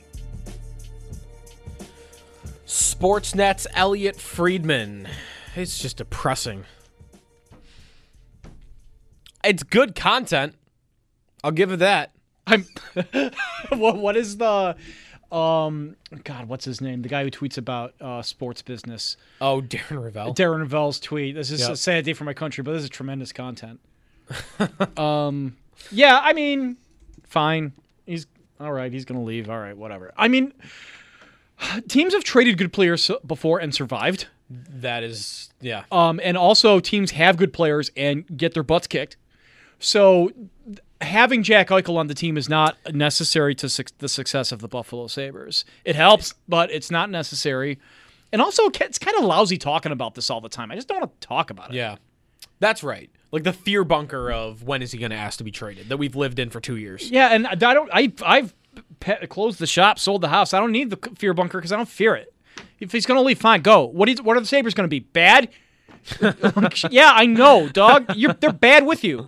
[2.65, 5.09] Sportsnet's Elliot Friedman.
[5.57, 6.63] It's just depressing.
[9.43, 10.55] It's good content.
[11.43, 12.13] I'll give it that.
[12.47, 12.65] I'm.
[13.69, 14.75] what what is the,
[15.33, 17.01] um, God, what's his name?
[17.01, 19.17] The guy who tweets about uh, sports business.
[19.41, 20.35] Oh, Darren Rovell.
[20.35, 21.35] Darren Rovell's tweet.
[21.35, 21.69] This is Yep.
[21.71, 23.79] a sad day for my country, but this is tremendous content.
[24.97, 25.55] um,
[25.91, 26.77] yeah, I mean,
[27.23, 27.73] fine.
[28.05, 28.27] He's
[28.59, 28.91] all right.
[28.91, 29.49] He's gonna leave.
[29.49, 30.13] All right, whatever.
[30.15, 30.53] I mean,
[31.87, 34.27] teams have traded good players before and survived.
[34.49, 35.83] that is, yeah.
[35.91, 39.17] Um, and also teams have good players and get their butts kicked.
[39.79, 40.31] So
[41.03, 44.67] having Jack Eichel on the team is not necessary to suc the success of the
[44.67, 45.65] Buffalo Sabres.
[45.85, 47.79] It helps, but it's not necessary.
[48.31, 50.71] And also, it's kind of lousy talking about this all the time.
[50.71, 51.75] I just don't want to talk about it.
[51.75, 51.97] Yeah.
[52.59, 53.09] That's right.
[53.31, 55.97] Like the fear bunker of when is he going to ask to be traded that
[55.97, 57.09] we've lived in for two years.
[57.09, 57.89] Yeah, and I don't.
[57.93, 58.53] I I've
[58.99, 60.53] pe- closed the shop, sold the house.
[60.53, 62.33] I don't need the fear bunker because I don't fear it.
[62.79, 63.85] If he's going to leave, fine, go.
[63.85, 64.21] What is?
[64.21, 64.99] What are the Sabres going to be?
[64.99, 65.49] Bad?
[66.91, 68.15] yeah, I know, dog.
[68.15, 69.27] You're they're bad with you.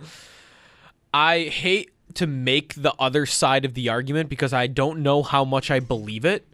[1.16, 5.46] I hate to make the other side of the argument because I don't know how
[5.46, 6.46] much I believe it.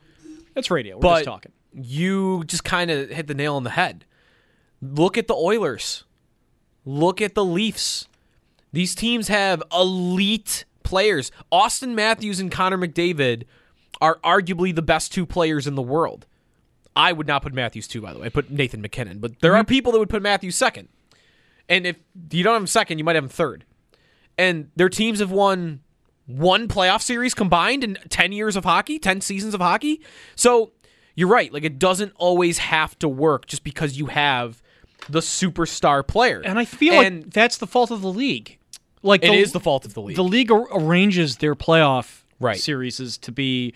[0.55, 0.95] It's radio.
[0.95, 1.53] We're but just talking.
[1.75, 4.05] you just kind of hit the nail on the head.
[4.81, 6.05] Look at the Oilers.
[6.85, 8.07] Look at the Leafs.
[8.73, 11.33] These teams have elite players.
[11.51, 13.43] Auston Matthews and Connor McDavid
[14.01, 16.25] are arguably the best two players in the world.
[16.95, 18.27] I would not put Matthews two, by the way.
[18.27, 19.69] I put Nathan MacKinnon, but there are mm-hmm.
[19.69, 20.89] people that would put Matthews second.
[21.69, 21.97] And if
[22.31, 23.65] you don't have him second, you might have him third.
[24.39, 25.81] And their teams have won
[26.27, 30.01] one playoff series combined in 10 years of hockey, 10 seasons of hockey.
[30.37, 30.73] So
[31.15, 31.53] you're right.
[31.53, 34.63] Like, it doesn't always have to work just because you have
[35.09, 36.41] the superstar player.
[36.45, 38.59] And I feel And like that's the fault of the league.
[39.03, 40.17] Like it is the fault of the league.
[40.17, 42.59] the league ar- arranges their playoff Right.
[42.59, 43.75] series to be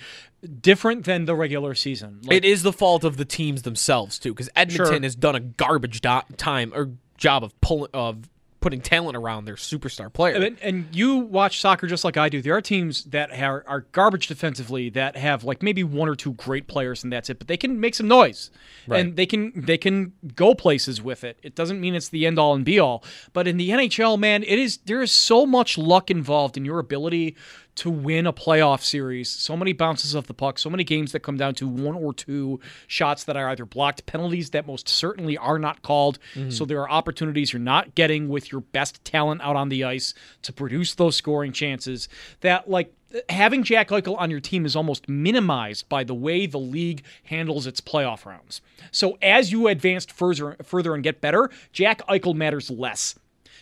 [0.60, 2.20] different than the regular season.
[2.24, 5.02] Like, it is the fault of the teams themselves too, because Edmonton Sure.
[5.02, 8.28] has done a garbage do- time or job of pulling of
[8.66, 10.34] putting talent around their superstar player.
[10.34, 12.42] And, and you watch soccer just like I do.
[12.42, 16.32] There are teams that are, are garbage defensively that have like maybe one or two
[16.32, 18.50] great players and that's it, but they can make some noise
[18.90, 21.38] and they can they can go places with it.
[21.44, 24.42] It doesn't mean it's the end all and be all, but in the NHL, man,
[24.42, 27.36] it is there is so much luck involved in your ability
[27.76, 29.30] to win a playoff series.
[29.30, 32.12] So many bounces of the puck, so many games that come down to one or
[32.12, 36.18] two shots that are either blocked, penalties that most certainly are not called.
[36.34, 36.64] So mm-hmm.
[36.64, 40.52] there are opportunities you're not getting with your best talent out on the ice to
[40.52, 42.08] produce those scoring chances
[42.40, 42.92] that like
[43.28, 47.66] having Jack Eichel on your team is almost minimized by the way the league handles
[47.66, 48.60] its playoff rounds.
[48.90, 53.14] So as you advance further further and get better, Jack Eichel matters less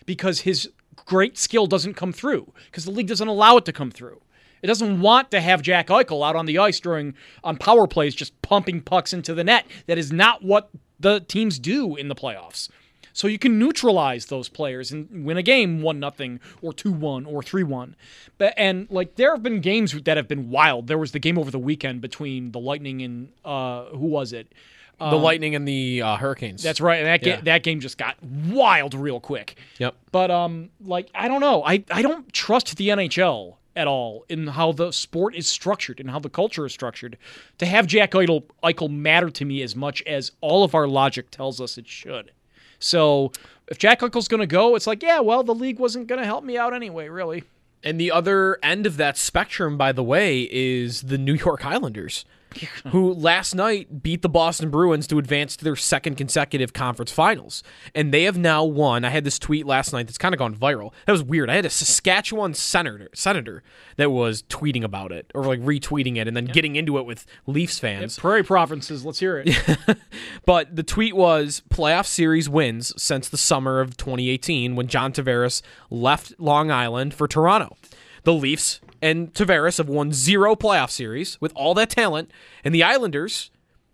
[0.06, 0.70] because his
[1.06, 4.20] great skill doesn't come through because the league doesn't allow it to come through.
[4.62, 8.14] It doesn't want to have Jack Eichel out on the ice during on power plays
[8.14, 9.66] just pumping pucks into the net.
[9.86, 12.70] That is not what the teams do in the playoffs.
[13.12, 17.26] So you can neutralize those players and win a game one nothing or two one
[17.26, 17.94] or three one.
[18.38, 20.88] But and like there have been games that have been wild.
[20.88, 24.52] There was the game over the weekend between the Lightning and uh who was it?
[24.98, 26.62] The Lightning and the uh, Hurricanes.
[26.62, 26.98] That's right.
[26.98, 27.40] And that ga- Yeah.
[27.42, 29.56] that game just got wild real quick.
[29.78, 29.94] Yep.
[30.12, 31.62] But um, like I don't know.
[31.64, 36.08] I I don't trust the NHL at all in how the sport is structured and
[36.10, 37.18] how the culture is structured.
[37.58, 41.30] To have Jack Eichel, Eichel matter to me as much as all of our logic
[41.32, 42.30] tells us it should.
[42.78, 43.32] So
[43.68, 46.26] if Jack Eichel's going to go, it's like, yeah, well, the league wasn't going to
[46.26, 47.42] help me out anyway, really.
[47.82, 52.24] And the other end of that spectrum, by the way, is the New York Islanders,
[52.88, 57.62] who last night beat the Boston Bruins to advance to their second consecutive conference finals.
[57.94, 59.04] And they have now won.
[59.04, 60.92] I had this tweet last night that's kind of gone viral.
[61.06, 61.50] That was weird.
[61.50, 63.62] I had a Saskatchewan senator senator
[63.96, 67.26] that was tweeting about it or like retweeting it and then getting into it with
[67.46, 68.18] Leafs fans.
[68.18, 69.56] Prairie provinces, let's hear it.
[70.46, 75.62] But the tweet was playoff series wins since the summer of 2018 when John Tavares
[75.90, 77.76] left Long Island for Toronto.
[78.24, 82.30] The Leafs and Tavares have won zero playoff series with all that talent,
[82.64, 83.50] and the Islanders,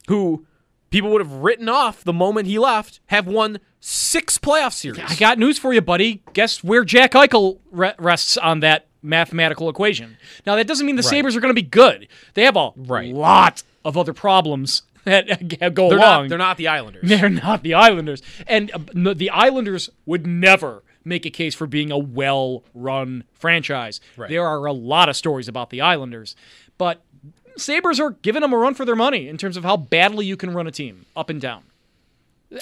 [0.09, 0.47] who
[0.91, 5.01] people would have written off the moment he left, have won six playoff series.
[5.07, 6.23] I got news for you, buddy.
[6.33, 10.17] Guess where Jack Eichel re- rests on that mathematical equation.
[10.47, 12.07] Now, that doesn't mean the Sabres are going to be good.
[12.35, 13.13] They have a Right.
[13.15, 16.25] lot of other problems that go they're along.
[16.25, 16.29] not.
[16.29, 17.03] They're not the Islanders.
[17.09, 18.21] They're not the Islanders.
[18.47, 24.01] And uh, the Islanders would never make a case for being a well run franchise.
[24.29, 26.37] There are a lot of stories about the Islanders.
[26.79, 27.03] But
[27.57, 30.37] Sabres are giving them a run for their money in terms of how badly you
[30.37, 31.65] can run a team up and down.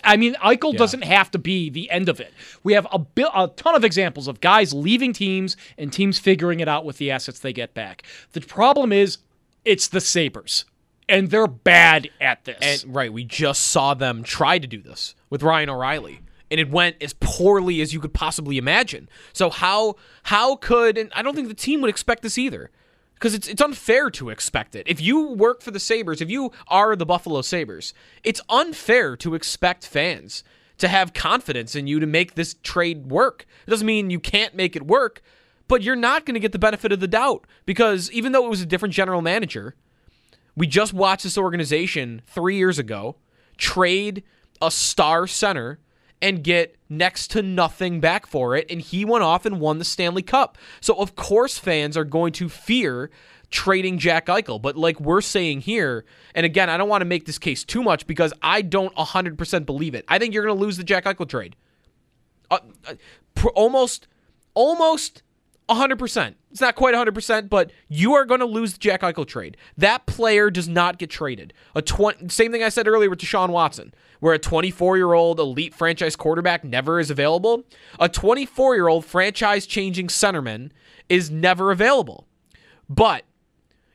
[0.04, 2.34] I mean, Eichel doesn't have to be the end of it.
[2.62, 6.60] We have a, bi- a ton of examples of guys leaving teams and teams figuring
[6.60, 8.02] it out with the assets they get back.
[8.32, 9.18] The problem is,
[9.64, 10.66] it's the Sabres,
[11.08, 12.84] and they're bad at this.
[12.84, 16.20] And right, we just saw them try to do this with Ryan O'Reilly.
[16.50, 19.08] And it went as poorly as you could possibly imagine.
[19.32, 22.70] So how how could and I don't think the team would expect this either.
[23.14, 24.86] Because it's it's unfair to expect it.
[24.86, 29.34] If you work for the Sabres, if you are the Buffalo Sabres, it's unfair to
[29.34, 30.44] expect fans
[30.78, 33.44] to have confidence in you to make this trade work.
[33.66, 35.22] It doesn't mean you can't make it work,
[35.66, 38.50] but you're not going to get the benefit of the doubt because even though it
[38.50, 39.74] was a different general manager,
[40.56, 43.16] we just watched this organization three years ago
[43.56, 44.22] trade
[44.62, 45.78] a star center
[46.20, 49.84] and get next to nothing back for it, and he went off and won the
[49.84, 50.58] Stanley Cup.
[50.80, 53.10] So of course fans are going to fear
[53.50, 56.04] trading Jack Eichel, but like we're saying here,
[56.34, 59.66] and again, I don't want to make this case too much because I don't 100%
[59.66, 60.04] believe it.
[60.08, 61.56] I think you're going to lose the Jack Eichel trade.
[62.50, 62.94] Uh, uh,
[63.34, 64.06] pr- almost,
[64.54, 65.22] almost
[65.68, 66.34] 100%.
[66.50, 69.56] It's not quite 100%, but you are going to lose the Jack Eichel trade.
[69.76, 71.52] That player does not get traded.
[71.74, 75.38] A tw- Same thing I said earlier with Deshaun Watson, where a 24 year old
[75.38, 77.64] elite franchise quarterback never is available.
[78.00, 80.70] A 24 year old franchise changing centerman
[81.08, 82.26] is never available.
[82.88, 83.24] But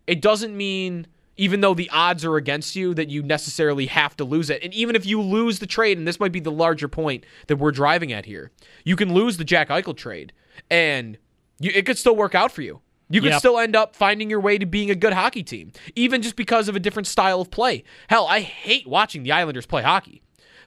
[0.05, 4.23] it doesn't mean even though the odds are against you that you necessarily have to
[4.23, 4.61] lose it.
[4.63, 7.55] And even if you lose the trade, and this might be the larger point that
[7.55, 8.51] we're driving at here,
[8.83, 10.31] you can lose the Jack Eichel trade
[10.69, 11.17] and
[11.63, 12.81] you, it could still work out for you.
[13.09, 13.39] You could Yep.
[13.39, 16.67] still end up finding your way to being a good hockey team, even just because
[16.67, 17.83] of a different style of play.
[18.07, 20.21] Hell, I hate watching the Islanders play hockey,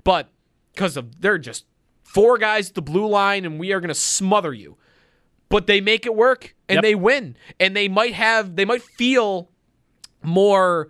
[0.04, 0.28] but
[0.74, 1.64] because of they're just
[2.04, 4.76] four guys at the blue line and we are going to smother you.
[5.48, 6.82] But they make it work and Yep.
[6.82, 9.48] they win, and they might have they might feel
[10.22, 10.88] more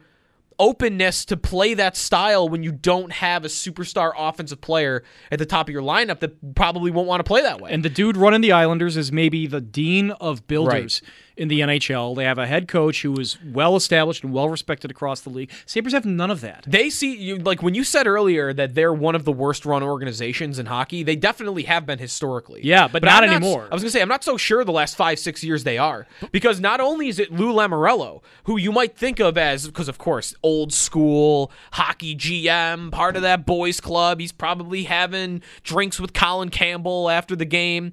[0.59, 5.47] openness to play that style when you don't have a superstar offensive player at the
[5.47, 7.71] top of your lineup that probably won't want to play that way.
[7.73, 11.03] And the dude running the Islanders is maybe the dean of builders
[11.37, 12.17] in the NHL.
[12.17, 15.51] They have a head coach who is well established and well respected across the league.
[15.67, 16.65] Sabres have none of that.
[16.67, 19.83] They see you like when you said earlier that they're one of the worst run
[19.83, 21.03] organizations in hockey.
[21.03, 22.61] They definitely have been historically.
[22.65, 23.69] Yeah, but not I'm anymore.
[23.71, 26.07] I was gonna say I'm not so sure the last five six years they are
[26.33, 29.99] because not only is it Lou Lamoriello who you might think of as because of
[29.99, 34.21] course old school hockey GM part of that boys club.
[34.21, 37.93] He's probably having drinks with Colin Campbell after the game.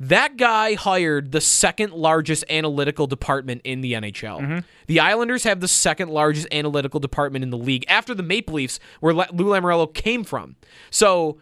[0.00, 4.40] That guy hired the second largest analytical department in the NHL.
[4.40, 4.58] Mm-hmm.
[4.86, 8.80] The Islanders have the second largest analytical department in the league after the Maple Leafs,
[9.00, 10.56] where Lou Lamoriello came from.
[10.90, 11.38] So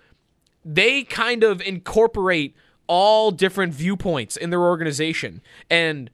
[0.64, 2.56] they kind of incorporate
[2.88, 5.40] all different viewpoints in their organization.
[5.70, 6.10] And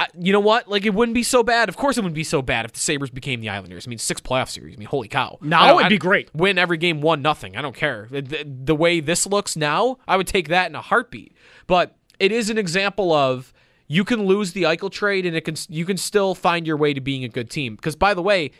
[0.00, 0.66] I, you know what?
[0.66, 1.68] Like, it wouldn't be so bad.
[1.68, 3.86] Of course, it wouldn't be so bad if the Sabres became the Islanders.
[3.86, 4.74] I mean, six playoff series.
[4.74, 5.36] I mean, holy cow.
[5.42, 6.30] Now it'd be great.
[6.34, 7.56] Win every game, one nothing.
[7.56, 8.08] I don't care.
[8.10, 11.34] The, the- the way this looks now, I would take that in a heartbeat.
[11.66, 13.52] But it is an example of
[13.88, 16.94] you can lose the Eichel trade, and it can you can still find your way
[16.94, 17.76] to being a good team.
[17.76, 18.52] Because by the way,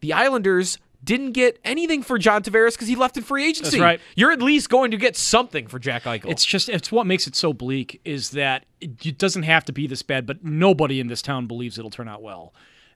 [0.00, 3.78] the Islanders didn't get anything for John Tavares because he left in free agency.
[3.78, 4.00] That's right.
[4.14, 6.30] You're at least going to get something for Jack Eichel.
[6.30, 9.86] It's just it's what makes it so bleak is that it, doesn't have to be
[9.86, 12.52] this bad, but nobody in this town believes it'll turn out well.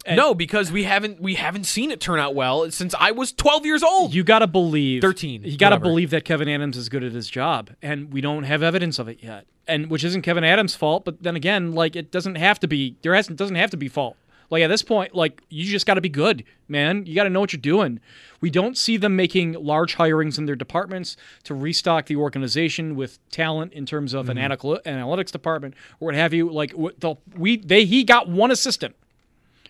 [0.09, 3.67] no, because we haven't we haven't seen it turn out well since I was 12
[3.67, 4.15] years old.
[4.15, 7.13] You got to believe 13, You got to believe that Kevyn Adams is good at
[7.13, 9.47] his job, and we don't have evidence of it yet.
[9.69, 12.97] And which isn't Kevyn Adams' fault, but then again, like it doesn't have to be.
[13.03, 14.17] There hasn't doesn't have to be fault.
[14.51, 17.07] Like at this point, like you just got to be good, man.
[17.07, 18.01] You got to know what you're doing.
[18.41, 23.19] We don't see them making large hirings in their departments to restock the organization with
[23.31, 24.33] talent in terms of Mm-hmm.
[24.33, 26.51] an analytical, analytics department or what have you.
[26.51, 28.95] Like what the, we they he got one assistant,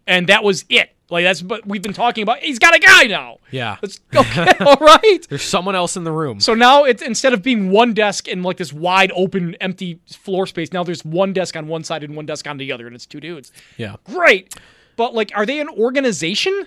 [0.06, 0.95] and that was it.
[1.08, 2.38] Like that's but we've been talking about.
[2.40, 3.38] He's got a guy now.
[3.50, 3.76] yeah.
[3.80, 5.18] Let's okay, all right.
[5.28, 6.40] There's someone else in the room.
[6.40, 10.46] So now it's instead of being one desk in like this wide open empty floor
[10.46, 12.96] space, now there's one desk on one side and one desk on the other, and
[12.96, 13.52] it's two dudes.
[13.76, 13.96] yeah.
[14.04, 14.54] Great.
[14.96, 16.66] But like, are they an organization?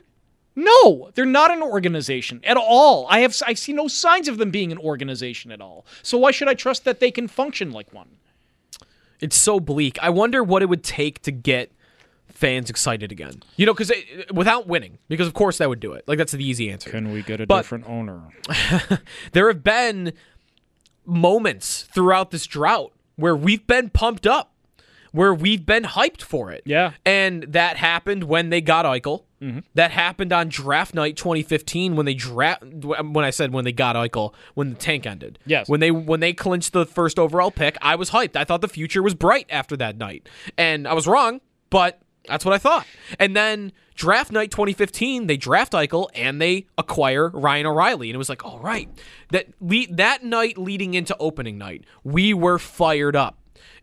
[0.56, 3.08] No, they're not an organization at all.
[3.10, 5.86] I have I see no signs of them being an organization at all.
[6.02, 8.10] So why should I trust that they can function like one?
[9.20, 9.98] It's so bleak.
[10.02, 11.72] I wonder what it would take to get
[12.32, 13.42] fans excited again.
[13.58, 13.96] You know, because uh,
[14.34, 16.04] without winning, because of course that would do it.
[16.08, 16.90] Like that's the easy answer.
[16.90, 18.22] Can we get a But- different owner?
[19.34, 20.14] there have been
[21.06, 24.54] moments throughout this drought where we've been pumped up,
[25.12, 26.62] where we've been hyped for it.
[26.66, 26.94] Yeah.
[27.06, 29.24] And that happened when they got Eichel.
[29.42, 29.60] Mm-hmm.
[29.74, 32.62] That happened on draft night 2015 when they draft.
[32.64, 35.40] When I said when they got Eichel, when the tank ended.
[35.46, 35.70] Yes.
[35.70, 38.36] When they when they clinched the first overall pick, I was hyped.
[38.36, 41.40] I thought the future was bright after that night, and I was wrong,
[41.70, 42.86] but that's what I thought.
[43.18, 48.18] And then draft night 2015, they draft Eichel and they acquire Ryan O'Reilly, and it
[48.18, 48.90] was like, all right,
[49.32, 53.38] that le- that night leading into opening night, we were fired up.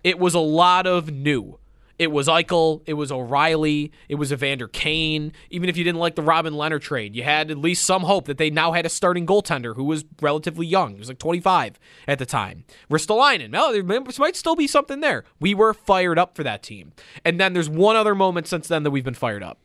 [0.04, 1.58] It was a lot of new.
[1.98, 5.32] It was Eichel, it was O'Reilly, it was Evander Kane.
[5.50, 8.26] Even if you didn't like the Robin Lehner trade, you had at least some hope
[8.26, 10.92] that they now had a starting goaltender who was relatively young.
[10.92, 12.64] He was like 25 at the time.
[12.90, 13.82] Ristolainen, oh, there
[14.18, 15.24] might still be something there.
[15.40, 16.92] We were fired up for that team.
[17.24, 19.58] And then there's one other moment since then that we've been fired up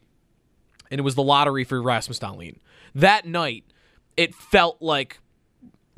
[0.91, 2.57] and it was the lottery for Rasmus Dahlin.
[2.93, 3.63] That night,
[4.17, 5.19] it felt like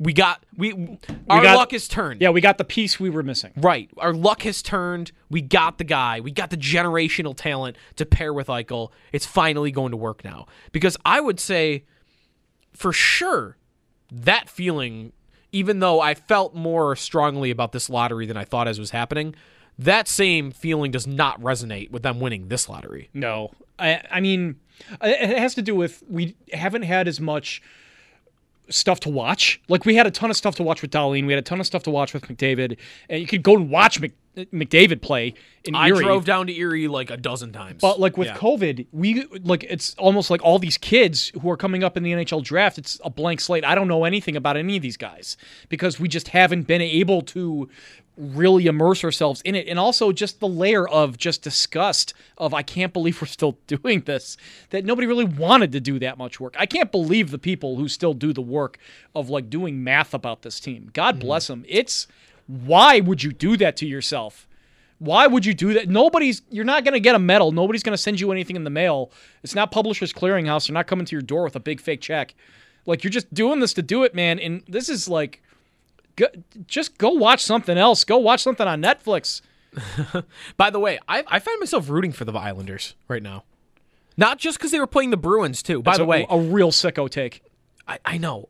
[0.04, 2.20] we got we, our got- luck has turned.
[2.20, 3.52] Yeah, we got the piece we were missing.
[3.56, 3.90] Right.
[3.96, 5.12] Our luck has turned.
[5.30, 6.20] We got the guy.
[6.20, 8.90] We got the generational talent to pair with Eichel.
[9.12, 10.46] It's finally going to work now.
[10.72, 11.84] Because I would say,
[12.72, 13.56] for sure,
[14.12, 15.12] that feeling,
[15.52, 19.34] even though I felt more strongly about this lottery than I thought as was happening,
[19.78, 23.08] that same feeling does not resonate with them winning this lottery.
[23.14, 24.56] No, I, I mean,
[25.02, 27.62] it has to do with we haven't had as much
[28.68, 29.60] stuff to watch.
[29.68, 31.26] Like we had a ton of stuff to watch with Dahlin.
[31.26, 32.76] We had a ton of stuff to watch with McDavid,
[33.08, 35.34] and you could go and watch Mc, McDavid play
[35.64, 36.02] in I Erie.
[36.04, 37.80] drove down to Erie like a dozen times.
[37.80, 38.36] But like with Yeah.
[38.36, 42.12] COVID, we like it's almost like all these kids who are coming up in the
[42.12, 42.78] NHL draft.
[42.78, 43.64] It's a blank slate.
[43.64, 45.36] I don't know anything about any of these guys
[45.68, 47.68] because we just haven't been able to
[48.16, 49.66] really immerse ourselves in it.
[49.68, 54.02] And also just the layer of just disgust of I can't believe we're still doing
[54.02, 54.36] this.
[54.70, 56.54] That nobody really wanted to do that much work.
[56.58, 58.78] I can't believe the people who still do the work
[59.14, 60.90] of like doing math about this team.
[60.92, 61.20] God mm.
[61.20, 61.64] bless them.
[61.68, 62.06] It's
[62.46, 64.46] why would you do that to yourself?
[64.98, 65.88] Why would you do that?
[65.88, 66.42] Nobody's.
[66.50, 67.52] You're not going to get a medal.
[67.52, 69.10] Nobody's going to send you anything in the mail.
[69.42, 70.68] It's not Publishers Clearinghouse.
[70.68, 72.34] They're not coming to your door with a big fake check.
[72.86, 74.38] Like you're just doing this to do it, man.
[74.38, 75.42] And this is like,
[76.16, 76.26] go,
[76.66, 78.04] just go watch something else.
[78.04, 79.40] Go watch something on Netflix.
[80.56, 83.44] By the way, I, I find myself rooting for the Islanders right now.
[84.16, 85.82] Not just because they were playing the Bruins too.
[85.82, 87.42] By It's the a, way, a real sicko take.
[87.86, 88.48] I, I know.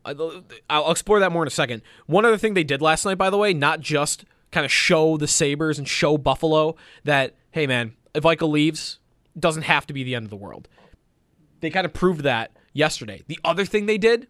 [0.69, 1.81] I'll explore that more in a second.
[2.05, 5.17] One other thing they did last night, by the way, not just kind of show
[5.17, 8.99] the Sabres and show Buffalo that, hey, man, if Eichel leaves,
[9.35, 10.69] it doesn't have to be the end of the world.
[11.59, 13.23] They kind of proved that yesterday.
[13.27, 14.27] The other thing they did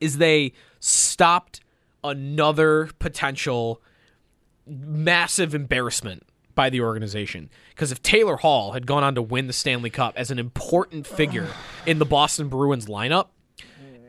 [0.00, 1.60] is they stopped
[2.04, 3.80] another potential
[4.66, 6.24] massive embarrassment
[6.54, 7.50] by the organization.
[7.70, 11.06] Because if Taylor Hall had gone on to win the Stanley Cup as an important
[11.06, 11.46] figure
[11.86, 13.28] in the Boston Bruins lineup,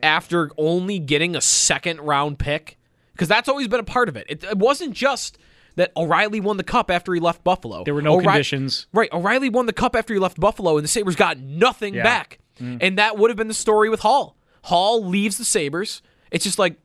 [0.01, 2.77] after only getting a second round pick,
[3.13, 4.25] because that's always been a part of it.
[4.29, 4.43] it.
[4.43, 5.37] It wasn't just
[5.75, 7.83] that O'Reilly won the cup after he left Buffalo.
[7.83, 8.87] There were no O'Ri- conditions.
[8.93, 9.09] Right.
[9.13, 12.03] O'Reilly won the cup after he left Buffalo, and the Sabres got nothing Yeah.
[12.03, 12.39] back.
[12.59, 12.77] Mm.
[12.81, 14.35] And that would have been the story with Hall.
[14.63, 16.01] Hall leaves the Sabres.
[16.31, 16.77] It's just like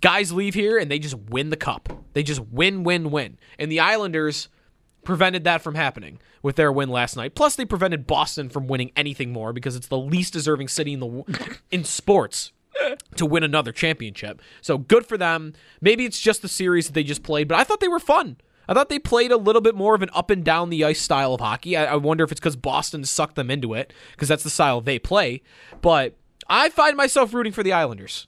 [0.00, 2.04] guys leave here and they just win the cup.
[2.12, 3.38] They just win, win, win.
[3.58, 4.48] And the Islanders
[5.04, 7.34] prevented that from happening with their win last night.
[7.34, 11.00] Plus, they prevented Boston from winning anything more because it's the least deserving city in
[11.00, 12.52] the in sports
[13.16, 14.40] to win another championship.
[14.60, 15.54] So good for them.
[15.80, 18.36] Maybe it's just the series that they just played, but I thought they were fun.
[18.68, 21.00] I thought they played a little bit more of an up and down the ice
[21.00, 21.76] style of hockey.
[21.76, 24.80] I, I wonder if it's because Boston sucked them into it because that's the style
[24.80, 25.42] they play.
[25.80, 26.16] But
[26.48, 28.26] I find myself rooting for the Islanders.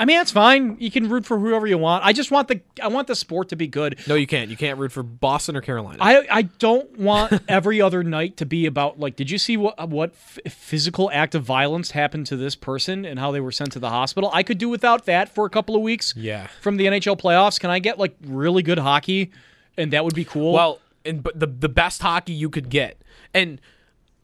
[0.00, 0.78] I mean, that's fine.
[0.80, 2.06] You can root for whoever you want.
[2.06, 3.98] I just want the I want the sport to be good.
[4.06, 4.48] No, you can't.
[4.48, 5.98] You can't root for Boston or Carolina.
[6.00, 9.90] I I don't want every other night to be about like, did you see what
[9.90, 13.72] what f- physical act of violence happened to this person and how they were sent
[13.72, 14.30] to the hospital?
[14.32, 16.14] I could do without that for a couple of weeks.
[16.16, 16.46] Yeah.
[16.62, 19.32] From the NHL playoffs, can I get like really good hockey,
[19.76, 20.54] and that would be cool.
[20.54, 23.02] Well, and but the the best hockey you could get,
[23.34, 23.60] and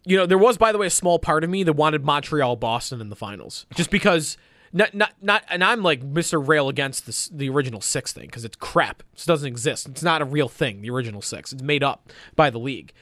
[0.06, 2.56] you know there was by the way a small part of me that wanted Montreal
[2.56, 4.38] Boston in the finals, just because.
[4.76, 6.46] Not, not, not, and I'm like Mr.
[6.46, 9.02] Rail against this, the original six thing because it's crap.
[9.14, 9.88] It doesn't exist.
[9.88, 10.82] It's not a real thing.
[10.82, 11.50] The original six.
[11.50, 12.92] It's made up by the league.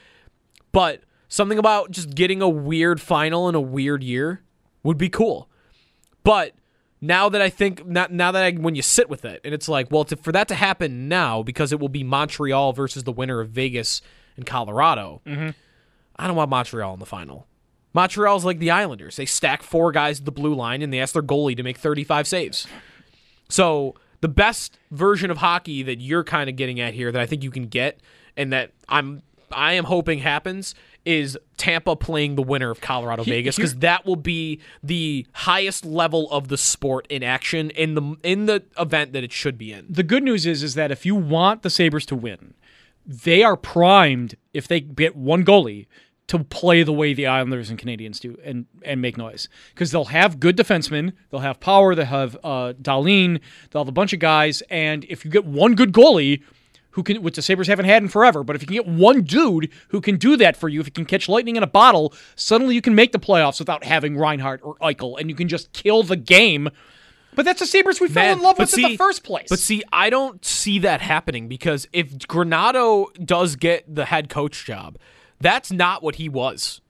[0.71, 4.41] But something about just getting a weird final in a weird year
[4.83, 5.49] would be cool.
[6.23, 6.53] But
[7.01, 9.67] now that I think now, now that I, when you sit with it and it's
[9.67, 13.11] like, well, to, for that to happen now because it will be Montreal versus the
[13.11, 14.01] winner of Vegas
[14.37, 15.21] and Colorado.
[15.25, 15.49] Mm-hmm.
[16.15, 17.47] I don't want Montreal in the final.
[17.95, 19.15] Montreal's like the Islanders.
[19.15, 21.77] They stack four guys at the blue line and they ask their goalie to make
[21.77, 22.67] 35 saves.
[23.47, 27.25] So the best version of hockey that you're kind of getting at here that I
[27.25, 28.01] think you can get
[28.35, 30.75] and that I'm I am hoping happens
[31.05, 36.29] is Tampa playing the winner of Colorado Vegas because that will be the highest level
[36.31, 39.85] of the sport in action in the in the event that it should be in.
[39.87, 42.55] the good news is is that if you want the Sabres to win,
[43.05, 45.85] they are primed if they get one goalie
[46.27, 50.05] to play the way the Islanders and Canadiens do and and make noise because they'll
[50.05, 54.19] have good defensemen, they'll have power, they'll have uh, Dahlin, they'll have a bunch of
[54.19, 56.41] guys, and if you get one good goalie.
[56.91, 59.23] Who can, which the Sabres haven't had in forever, but if you can get one
[59.23, 62.13] dude who can do that for you, if you can catch lightning in a bottle,
[62.37, 65.73] suddenly you can make the playoffs without having Reinhart or Eichel, and you can just
[65.73, 66.69] kill the game.
[67.35, 69.47] But that's the Sabres we fell Man, in love with in the first place.
[69.49, 74.63] But see, I don't see that happening because if Granato does get the head coach
[74.63, 74.97] job,
[75.39, 76.81] that's not what he was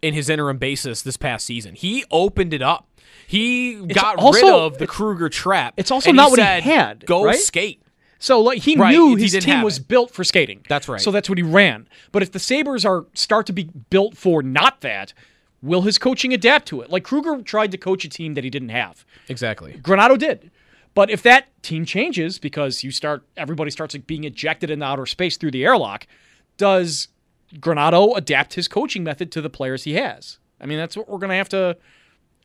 [0.00, 1.74] in his interim basis this past season.
[1.74, 2.88] He opened it up.
[3.26, 5.74] He got rid of the Krueger trap.
[5.76, 7.36] it's also not what he said, had, Go right?
[7.36, 7.82] skate.
[8.18, 9.88] So like he Right, knew his didn't team was it.
[9.88, 10.64] built for skating.
[10.68, 11.00] That's right.
[11.00, 11.88] So that's what he ran.
[12.12, 15.12] But if the Sabres are start to be built for not that,
[15.60, 16.90] will his coaching adapt to it?
[16.90, 19.04] Like Krueger tried to coach a team that he didn't have.
[19.28, 19.74] Exactly.
[19.74, 20.50] Granato did.
[20.94, 25.06] But if that team changes because you start everybody starts like being ejected into outer
[25.06, 26.06] space through the airlock,
[26.58, 27.08] does
[27.54, 30.38] Granato adapt his coaching method to the players he has?
[30.60, 31.76] I mean, that's what we're gonna have to.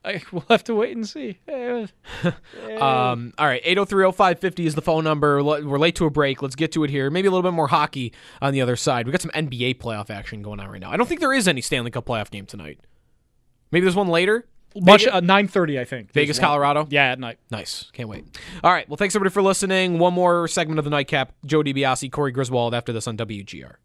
[0.03, 1.39] I, we'll have to wait and see.
[2.78, 5.43] Um, all right, 8030550 is the phone number.
[5.43, 6.43] We're late to a break.
[6.43, 7.10] Let's get to it here.
[7.10, 9.08] Maybe a little bit more hockey on the other side.
[9.08, 10.91] We got some NBA playoff action going on right now.
[10.91, 12.80] I don't think there is any Stanley Cup playoff game tonight.
[13.72, 14.45] Maybe there's one later.
[14.76, 16.12] Much uh, nine thirty, I think.
[16.14, 16.38] Vegas.
[16.38, 16.88] Colorado.
[16.89, 17.39] Yeah, at night.
[17.49, 17.89] Nice.
[17.93, 18.26] Can't wait.
[18.64, 18.88] All right.
[18.88, 19.97] Well, thanks everybody for listening.
[19.97, 21.34] One more segment of the nightcap.
[21.45, 23.76] Joe DiBiase, Corey Griswold after this on WGR.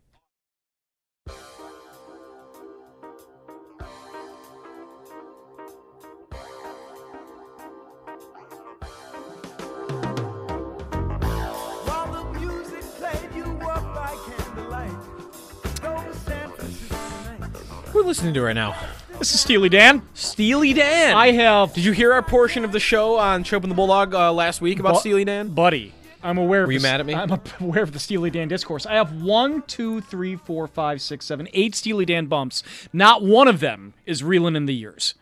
[18.13, 18.77] Listening to right now?
[19.19, 20.03] This is Steely Dan.
[20.13, 21.17] Steely Dan.
[21.17, 24.15] I have Did you hear our portion of the show on Schopp and the Bulldog
[24.15, 25.49] uh, last week about Bu- Steely Dan?
[25.49, 25.95] buddy.
[26.23, 26.65] I'm aware.
[26.65, 27.15] Of you the- mad at me?
[27.15, 28.85] I'm aware of the Steely Dan discourse.
[28.85, 32.63] I have one, two, three, four, five, six, seven, eight Steely Dan bumps.
[32.93, 35.15] Not one of them is reeling in the years.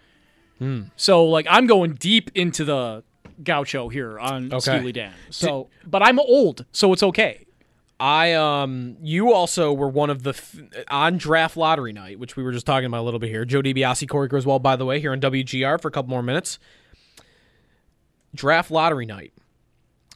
[0.58, 0.86] Hmm.
[0.96, 3.04] So like I'm going deep into the
[3.44, 4.58] gaucho here on Okay.
[4.78, 5.12] Steely Dan.
[5.30, 7.46] So, but I'm old, so it's okay.
[8.00, 10.56] I um you also were one of the f-
[10.88, 13.44] on draft lottery night, which we were just talking about a little bit here.
[13.44, 16.58] Joe DiBiase, Corey Griswold, by the way, here on WGR for a couple more minutes.
[18.34, 19.32] Draft lottery night.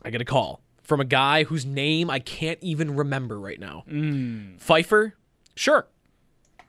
[0.02, 3.84] I get a call from a guy whose name I can't even remember right now.
[3.90, 4.60] Mm.
[4.60, 5.14] Pfeiffer,
[5.56, 5.86] Sure.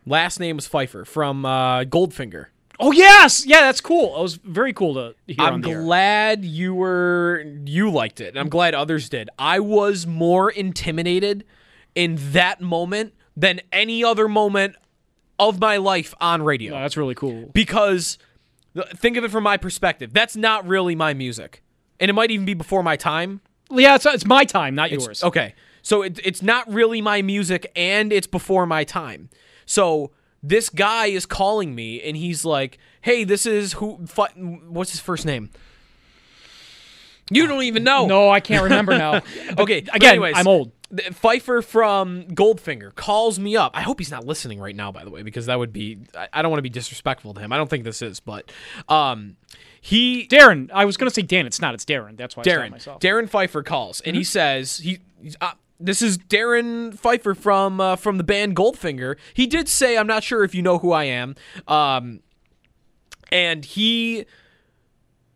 [0.05, 2.47] last name was Pfeiffer from uh, Goldfinger.
[2.79, 4.17] Oh yes, yeah, that's cool.
[4.17, 5.81] It was very cool to hear I'm on the air.
[5.83, 9.29] glad you were you liked it, and I'm glad others did.
[9.39, 11.45] I was more intimidated
[11.95, 14.75] in that moment than any other moment
[15.39, 17.49] of my life on radio Oh, that's really cool.
[17.53, 18.17] because
[18.95, 20.11] think of it from my perspective.
[20.13, 21.63] That's not really my music,
[21.99, 23.41] and it might even be before my time.
[23.71, 25.23] Yeah, it's, it's my time, not It's- yours.
[25.23, 29.29] Okay, so it, it's not really my music, and it's before my time.
[29.65, 30.11] So
[30.47, 33.93] this guy is calling me, and he's like, "Hey, this is who?
[34.35, 35.49] What's his first name?"
[37.31, 38.05] You don't even know.
[38.05, 39.15] No, I can't remember now.
[39.57, 39.79] okay.
[39.79, 40.71] again, anyways, I'm old.
[41.11, 43.71] Pfeiffer from Goldfinger calls me up.
[43.75, 45.97] I hope he's not listening right now, by the way, because that would be.
[46.31, 47.51] I, don't want to be disrespectful to him.
[47.51, 48.51] I don't think this is, but
[48.87, 49.37] um,
[49.81, 51.47] he Darren, I was gonna say Dan.
[51.47, 51.73] It's not.
[51.73, 52.15] It's Darren.
[52.15, 53.01] That's why Darren myself.
[53.01, 54.99] Darren Pfeiffer calls and he says he.
[55.21, 59.15] he's, uh, this is Darren Pfeiffer from uh, from the band Goldfinger.
[59.33, 61.35] He did say, "I'm not sure if you know who I am,"
[61.67, 62.21] um,
[63.31, 64.25] and he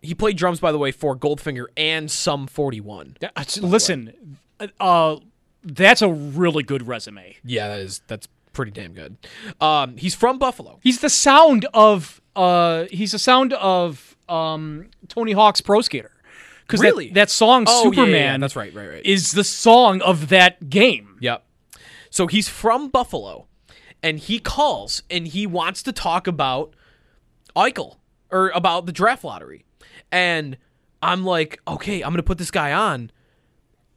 [0.02, 3.18] he played drums, by the way, for Goldfinger and Sum 41.
[3.22, 3.30] Yeah,
[3.62, 4.38] Listen,
[4.80, 5.18] uh,
[5.64, 7.36] that's a really good resume.
[7.44, 9.18] Yeah, that is that's pretty damn good.
[9.60, 10.80] Um, he's from Buffalo.
[10.82, 16.12] He's the sound of uh, he's the sound of um, Tony Hawk's Pro Skater.
[16.70, 17.08] Because Really?
[17.08, 19.06] that, that song Oh, yeah, yeah, Superman, yeah, that's right, right, right.
[19.06, 21.18] is the song of that game.
[21.20, 21.44] Yep.
[22.12, 23.48] So he's from Buffalo,
[24.04, 26.76] and he calls and he wants to talk about
[27.56, 27.98] Eichel
[28.30, 29.66] or about the draft lottery,
[30.12, 30.58] and
[31.02, 33.12] I'm like, okay, I'm gonna put this guy on.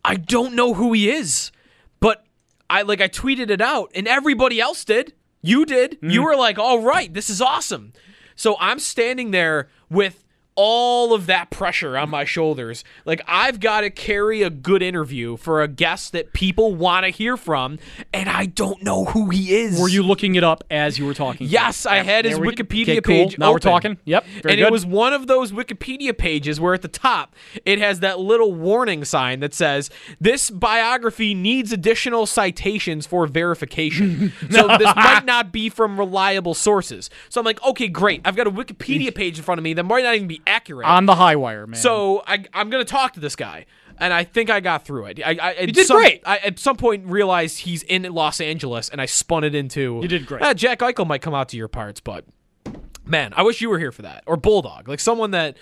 [0.03, 1.53] I don't know who he is,
[2.01, 2.25] but
[2.70, 5.12] I like I tweeted it out, and everybody else did.
[5.43, 5.99] You did.
[6.01, 6.25] You mm.
[6.25, 7.93] were like, all right, this is awesome.
[8.35, 10.22] So I'm standing there with
[10.55, 12.84] all of that pressure on my shoulders.
[13.05, 17.11] Like I've got to carry a good interview for a guest that people want to
[17.11, 17.78] hear from,
[18.12, 19.80] and I don't know who he is.
[19.80, 21.46] Were you looking it up as you were talking?
[21.48, 23.14] Yes, I had his Wikipedia okay, cool.
[23.14, 23.38] page.
[23.38, 23.98] Now we're talking.
[24.05, 24.68] Yep, very and good.
[24.68, 27.34] it was one of those Wikipedia pages where at the top
[27.64, 29.90] it has that little warning sign that says
[30.20, 34.32] this biography needs additional citations for verification.
[34.50, 37.09] so this might not be from reliable sources.
[37.28, 38.20] So I'm like, okay, great.
[38.24, 40.86] I've got a Wikipedia page in front of me that might not even be accurate.
[40.86, 41.78] on the high wire, man.
[41.80, 43.66] So I, I'm going to talk to this guy,
[43.99, 45.20] and I think I got through it.
[45.24, 46.22] I, I, you did great.
[46.24, 50.01] I at some point realized he's in Los Angeles, and I spun it into.
[50.03, 50.43] You did great.
[50.43, 52.24] "Ah, Jack Eichel might come out to your parts, but
[53.05, 55.57] man, I wish you were here for that, or Bulldog, like someone that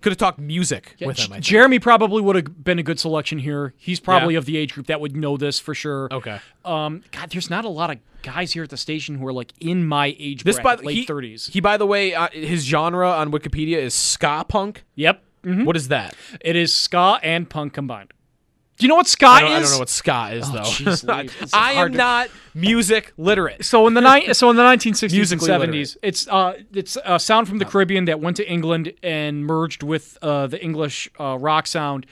[0.00, 1.40] could have talked music with him.
[1.40, 3.74] Jeremy probably would have been a good selection here.
[3.76, 4.38] He's probably Yeah.
[4.38, 6.08] of the age group that would know this for sure.
[6.10, 6.40] Okay.
[6.64, 9.52] Um, God, there's not a lot of guys here at the station who are like
[9.60, 11.50] in my age This by bracket, the late he, 30s.
[11.50, 14.84] He, by the way, uh, his genre on Wikipedia is ska punk.
[14.94, 15.22] yep.
[15.44, 16.14] What is that?
[16.40, 18.12] It is ska and punk combined.
[18.82, 19.56] Do you know what ska I don't, is?
[19.58, 21.20] I don't know what ska is Oh, though.
[21.40, 23.64] it's I am to- not music literate.
[23.64, 25.96] So in the ni- so in the 1960s and Musically 70s, literate.
[26.02, 30.18] it's uh it's a sound from the Caribbean that went to England and merged with
[30.20, 32.06] uh, the English uh, rock sound.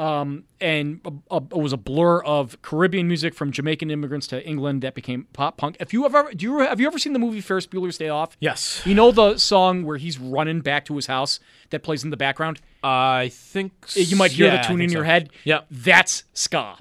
[0.00, 4.42] Um, and a, a, it was a blur of Caribbean music from Jamaican immigrants to
[4.48, 5.76] England that became pop punk.
[5.78, 8.34] If you ever do you have you ever seen the movie Ferris Bueller's Day Off?
[8.40, 8.80] Yes.
[8.86, 11.38] You know the song where he's running back to his house
[11.68, 12.62] that plays in the background.
[12.82, 14.94] I think You might hear yeah, the tune in so.
[14.94, 15.28] your head.
[15.44, 15.66] Yep.
[15.70, 16.78] That's ska.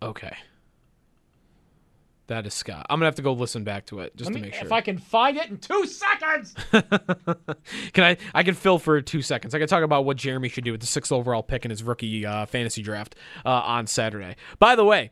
[0.00, 0.36] Okay.
[2.30, 2.86] That is Scott.
[2.88, 4.64] I'm gonna have to go listen back to it just Let to me- make sure.
[4.64, 6.54] If I can find it in two seconds.
[7.92, 8.16] Can I?
[8.34, 9.54] I can fill for two seconds.
[9.54, 11.82] I can talk about what Jeremy should do with the sixth overall pick in his
[11.82, 13.14] rookie uh, fantasy draft
[13.44, 14.36] uh, on Saturday.
[14.60, 15.10] By the way,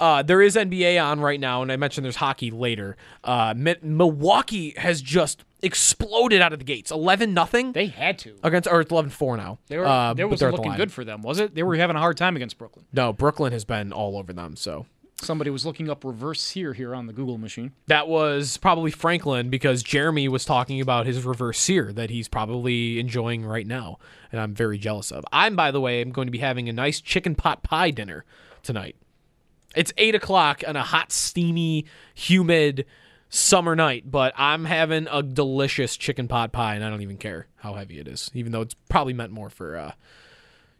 [0.00, 2.96] uh, there is NBA on right now, and I mentioned there's hockey later.
[3.22, 8.36] Uh, Mi- Milwaukee has just exploded out of the gates, eleven nothing They had to.
[8.42, 9.58] against, or it's 11-4 now.
[9.68, 11.54] They were, Uh, they wasn't looking good for them, was it?
[11.54, 12.84] They were having a hard time against Brooklyn.
[12.92, 14.56] No, Brooklyn has been all over them.
[14.56, 14.86] So
[15.22, 17.72] Somebody was looking up reverse sear here on the Google machine.
[17.86, 23.00] that was probably Franklin because Jeremy was talking about his reverse sear that he's probably
[23.00, 23.98] enjoying right now,
[24.30, 25.24] and I'm very jealous of.
[25.32, 28.24] I'm, by the way, I'm going to be having a nice chicken pot pie dinner
[28.62, 28.96] tonight.
[29.74, 32.84] It's eight o'clock on a hot, steamy, humid
[33.30, 37.46] summer night, but I'm having a delicious chicken pot pie, and I don't even care
[37.56, 39.92] how heavy it is, even though it's probably meant more for, uh,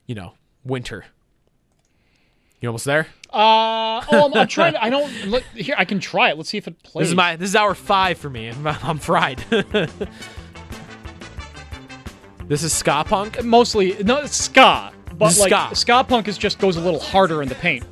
[0.06, 1.06] you know, winter.
[2.60, 3.08] You almost there?
[3.36, 4.72] Uh, oh, I'm, I'm trying.
[4.72, 5.74] To, I don't look here.
[5.76, 6.38] I can try it.
[6.38, 7.02] Let's see if it plays.
[7.02, 8.48] This is my this is hour five for me.
[8.52, 9.38] I'm, I'm fried.
[12.48, 13.44] this is ska punk.
[13.44, 15.74] mostly no it's ska, but This like ska.
[15.74, 17.84] ska punk is just goes a little harder in the paint.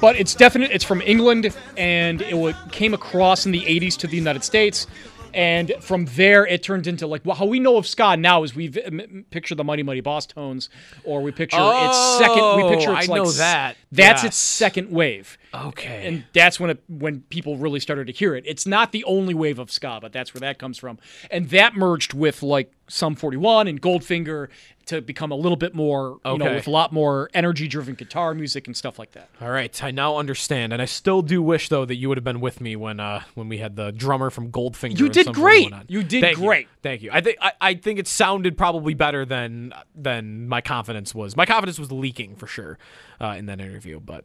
[0.00, 0.70] But it's definite.
[0.70, 4.86] It's from England, and it came across in the '80s to the United States,
[5.34, 8.54] and from there it turned into like well, how we know of ska now is
[8.54, 10.68] we v- m- m- picture the Mighty Mighty Bosstones,
[11.04, 12.56] or we picture its second.
[12.56, 13.76] We picture Oh, its I like know that.
[13.92, 14.24] That's Yes.
[14.24, 15.38] its second wave.
[15.52, 16.06] Okay.
[16.06, 18.44] And that's when it when people really started to hear it.
[18.46, 20.98] It's not the only wave of ska, but that's where that comes from.
[21.30, 24.48] And that merged with like Sum 41 and Goldfinger
[24.86, 28.34] to become a little bit more, you know, with a lot more energy driven guitar
[28.34, 29.28] music and stuff like that.
[29.40, 32.24] All right, I now understand, and I still do wish though that you would have
[32.24, 34.98] been with me when uh when we had the drummer from Goldfinger.
[34.98, 35.72] You did great.
[35.88, 36.68] You did Thank great.
[36.82, 37.10] Thank you.
[37.12, 41.36] I think I, I think it sounded probably better than than my confidence was.
[41.36, 42.78] My confidence was leaking for sure
[43.20, 44.24] uh, in that interview, but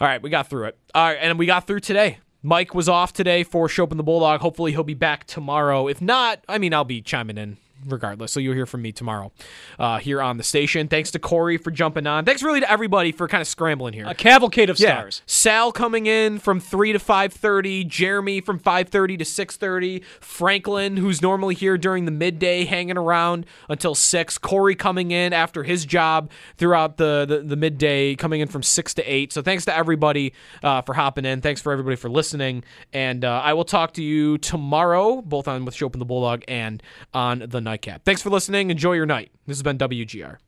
[0.00, 0.78] all right, we got through it.
[0.94, 2.18] All right, and we got through today.
[2.42, 4.40] Mike was off today for Schopp and the Bulldog.
[4.40, 5.88] Hopefully, he'll be back tomorrow.
[5.88, 7.56] If not, I mean, I'll be chiming in
[7.86, 8.32] regardless.
[8.32, 9.32] So you'll hear from me tomorrow
[9.78, 10.88] uh, here on the station.
[10.88, 12.24] Thanks to Corey for jumping on.
[12.24, 14.06] Thanks really to everybody for kind of scrambling here.
[14.06, 14.96] A cavalcade of Yeah.
[14.98, 15.22] stars.
[15.26, 21.54] Sal coming in from 3 to 5:30, Jeremy from 5:30 to 6:30, Franklin who's normally
[21.54, 26.96] here during the midday hanging around until 6, Corey coming in after his job throughout
[26.96, 29.32] the the, the midday coming in from 6 to 8.
[29.32, 30.32] So thanks to everybody
[30.62, 31.40] uh, for hopping in.
[31.40, 35.64] Thanks for everybody for listening and uh, I will talk to you tomorrow both on
[35.64, 36.82] with Schopp and the Bulldog and
[37.14, 38.04] on the Nightcap.
[38.04, 38.70] Thanks for listening.
[38.70, 39.30] Enjoy your night.
[39.46, 40.38] This has been WGR.